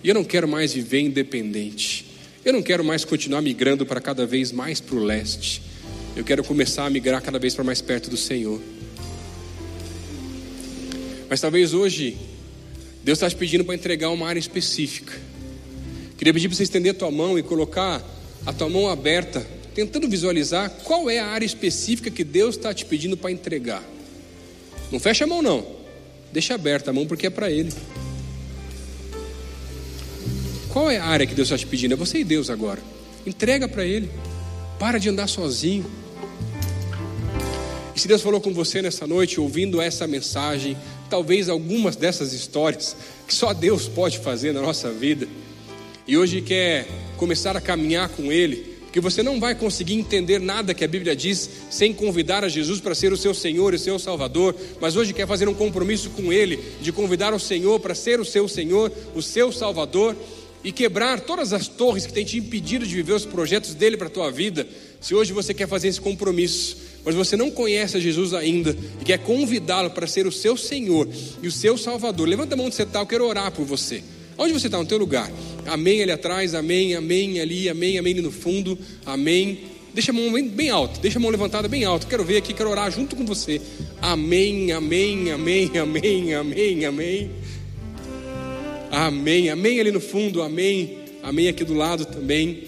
[0.03, 2.08] E eu não quero mais viver independente.
[2.43, 5.61] Eu não quero mais continuar migrando para cada vez mais para o leste.
[6.15, 8.61] Eu quero começar a migrar cada vez para mais perto do Senhor.
[11.29, 12.17] Mas talvez hoje
[13.03, 15.13] Deus está te pedindo para entregar uma área específica.
[16.17, 18.03] Queria pedir para você estender a tua mão e colocar
[18.45, 22.85] a tua mão aberta, tentando visualizar qual é a área específica que Deus está te
[22.85, 23.83] pedindo para entregar.
[24.91, 25.65] Não fecha a mão não.
[26.31, 27.71] Deixa aberta a mão porque é para Ele.
[30.69, 31.93] Qual é a área que Deus está te pedindo?
[31.93, 32.79] É você e Deus agora.
[33.25, 34.09] Entrega para Ele.
[34.77, 35.85] Para de andar sozinho.
[37.95, 40.77] E se Deus falou com você nessa noite, ouvindo essa mensagem,
[41.09, 42.95] talvez algumas dessas histórias
[43.27, 45.27] que só Deus pode fazer na nossa vida,
[46.07, 50.73] e hoje quer começar a caminhar com Ele, porque você não vai conseguir entender nada
[50.73, 53.99] que a Bíblia diz sem convidar a Jesus para ser o seu Senhor e seu
[53.99, 58.19] Salvador, mas hoje quer fazer um compromisso com Ele, de convidar o Senhor para ser
[58.19, 60.15] o seu Senhor, o seu Salvador
[60.63, 64.07] e quebrar todas as torres que têm te impedido de viver os projetos dele para
[64.07, 64.67] a tua vida.
[64.99, 69.05] Se hoje você quer fazer esse compromisso, mas você não conhece a Jesus ainda e
[69.05, 71.07] quer convidá-lo para ser o seu Senhor
[71.41, 74.03] e o seu Salvador, levanta a mão onde você está, eu quero orar por você.
[74.37, 74.77] Onde você está?
[74.77, 75.29] No teu lugar.
[75.65, 79.59] Amém ali atrás, amém, amém ali, amém, amém ali no fundo, amém.
[79.93, 82.07] Deixa a mão bem, bem alta, deixa a mão levantada bem alta.
[82.07, 83.61] Quero ver aqui, quero orar junto com você.
[84.01, 87.31] Amém, amém, amém, amém, amém, amém.
[88.91, 92.63] Amém, amém ali no fundo, amém, amém aqui do lado também.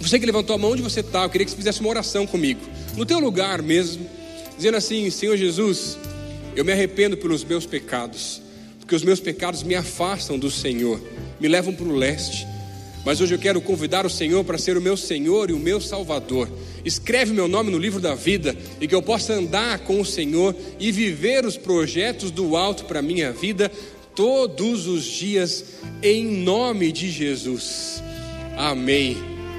[0.00, 1.24] Você que levantou a mão, onde você está?
[1.24, 2.60] Eu queria que você fizesse uma oração comigo,
[2.96, 4.08] no teu lugar mesmo,
[4.56, 5.98] dizendo assim: Senhor Jesus,
[6.54, 8.40] eu me arrependo pelos meus pecados,
[8.78, 11.00] porque os meus pecados me afastam do Senhor,
[11.40, 12.46] me levam para o leste.
[13.04, 15.80] Mas hoje eu quero convidar o Senhor para ser o meu Senhor e o meu
[15.80, 16.48] Salvador.
[16.84, 20.54] Escreve meu nome no livro da vida e que eu possa andar com o Senhor
[20.78, 23.70] e viver os projetos do alto para a minha vida
[24.18, 25.64] todos os dias,
[26.02, 28.02] em nome de Jesus.
[28.56, 29.16] Amém.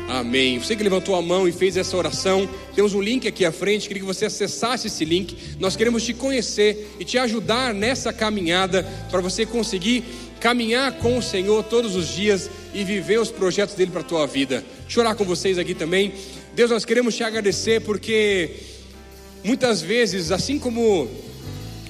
[0.09, 0.59] Amém.
[0.59, 2.45] Você que levantou a mão e fez essa oração,
[2.75, 5.55] temos um link aqui à frente, queria que você acessasse esse link.
[5.61, 10.03] Nós queremos te conhecer e te ajudar nessa caminhada para você conseguir
[10.41, 14.27] caminhar com o Senhor todos os dias e viver os projetos dele para a tua
[14.27, 14.61] vida.
[14.89, 16.11] Chorar com vocês aqui também.
[16.53, 18.57] Deus, nós queremos te agradecer porque
[19.41, 21.07] muitas vezes, assim como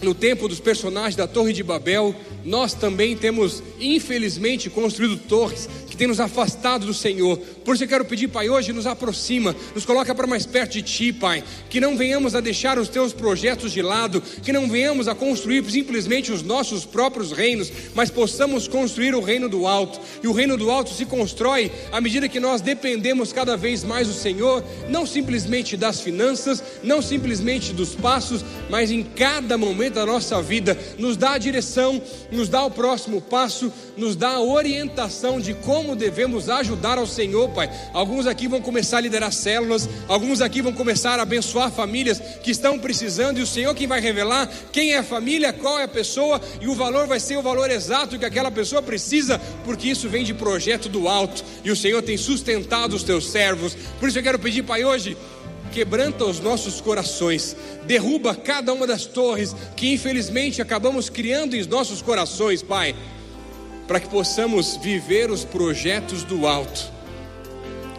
[0.02, 2.16] no tempo dos personagens da Torre de Babel,
[2.50, 7.38] nós também temos, infelizmente, construído torres que têm nos afastado do Senhor.
[7.38, 10.82] Por isso eu quero pedir, Pai, hoje nos aproxima, nos coloca para mais perto de
[10.82, 11.44] Ti, Pai.
[11.70, 15.64] Que não venhamos a deixar os Teus projetos de lado, que não venhamos a construir
[15.70, 20.00] simplesmente os nossos próprios reinos, mas possamos construir o reino do alto.
[20.24, 24.08] E o reino do alto se constrói à medida que nós dependemos cada vez mais
[24.08, 30.06] do Senhor, não simplesmente das finanças, não simplesmente dos passos, mas em cada momento da
[30.06, 35.42] nossa vida, nos dá a direção nos dá o próximo passo, nos dá a orientação
[35.42, 37.70] de como devemos ajudar ao Senhor, Pai.
[37.92, 42.52] Alguns aqui vão começar a liderar células, alguns aqui vão começar a abençoar famílias que
[42.52, 45.88] estão precisando, e o Senhor quem vai revelar quem é a família, qual é a
[45.88, 50.08] pessoa, e o valor vai ser o valor exato que aquela pessoa precisa, porque isso
[50.08, 53.76] vem de projeto do alto, e o Senhor tem sustentado os teus servos.
[54.00, 55.18] Por isso eu quero pedir, Pai, hoje
[55.70, 57.56] quebranta os nossos corações,
[57.86, 62.96] derruba cada uma das torres que infelizmente acabamos criando em nossos corações, Pai,
[63.88, 66.92] para que possamos viver os projetos do alto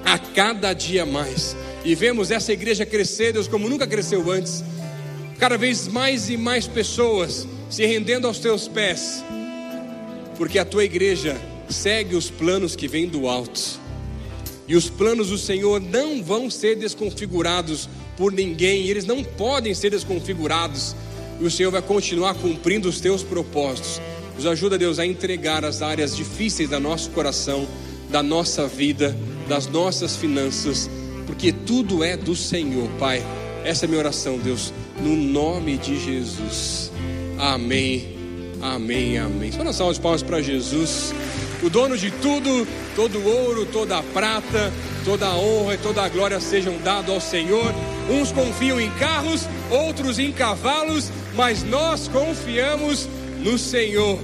[0.04, 4.62] a cada dia mais e vemos essa igreja crescer, Deus, como nunca cresceu antes,
[5.38, 9.24] cada vez mais e mais pessoas se rendendo aos teus pés,
[10.36, 13.79] porque a tua igreja segue os planos que vêm do alto.
[14.70, 19.90] E os planos do Senhor não vão ser desconfigurados por ninguém, eles não podem ser
[19.90, 20.94] desconfigurados.
[21.40, 24.00] E o Senhor vai continuar cumprindo os teus propósitos.
[24.36, 27.66] Nos ajuda, Deus, a entregar as áreas difíceis da nosso coração,
[28.10, 29.16] da nossa vida,
[29.48, 30.88] das nossas finanças,
[31.26, 33.26] porque tudo é do Senhor, Pai.
[33.64, 36.92] Essa é a minha oração, Deus, no nome de Jesus.
[37.36, 38.16] Amém,
[38.62, 39.50] amém, amém.
[39.50, 41.12] Só uma salva de palmas para Jesus
[41.62, 44.72] o dono de tudo, todo ouro, toda a prata,
[45.04, 47.72] toda a honra e toda a glória sejam dados ao Senhor.
[48.10, 53.08] Uns confiam em carros, outros em cavalos, mas nós confiamos
[53.42, 54.18] no Senhor.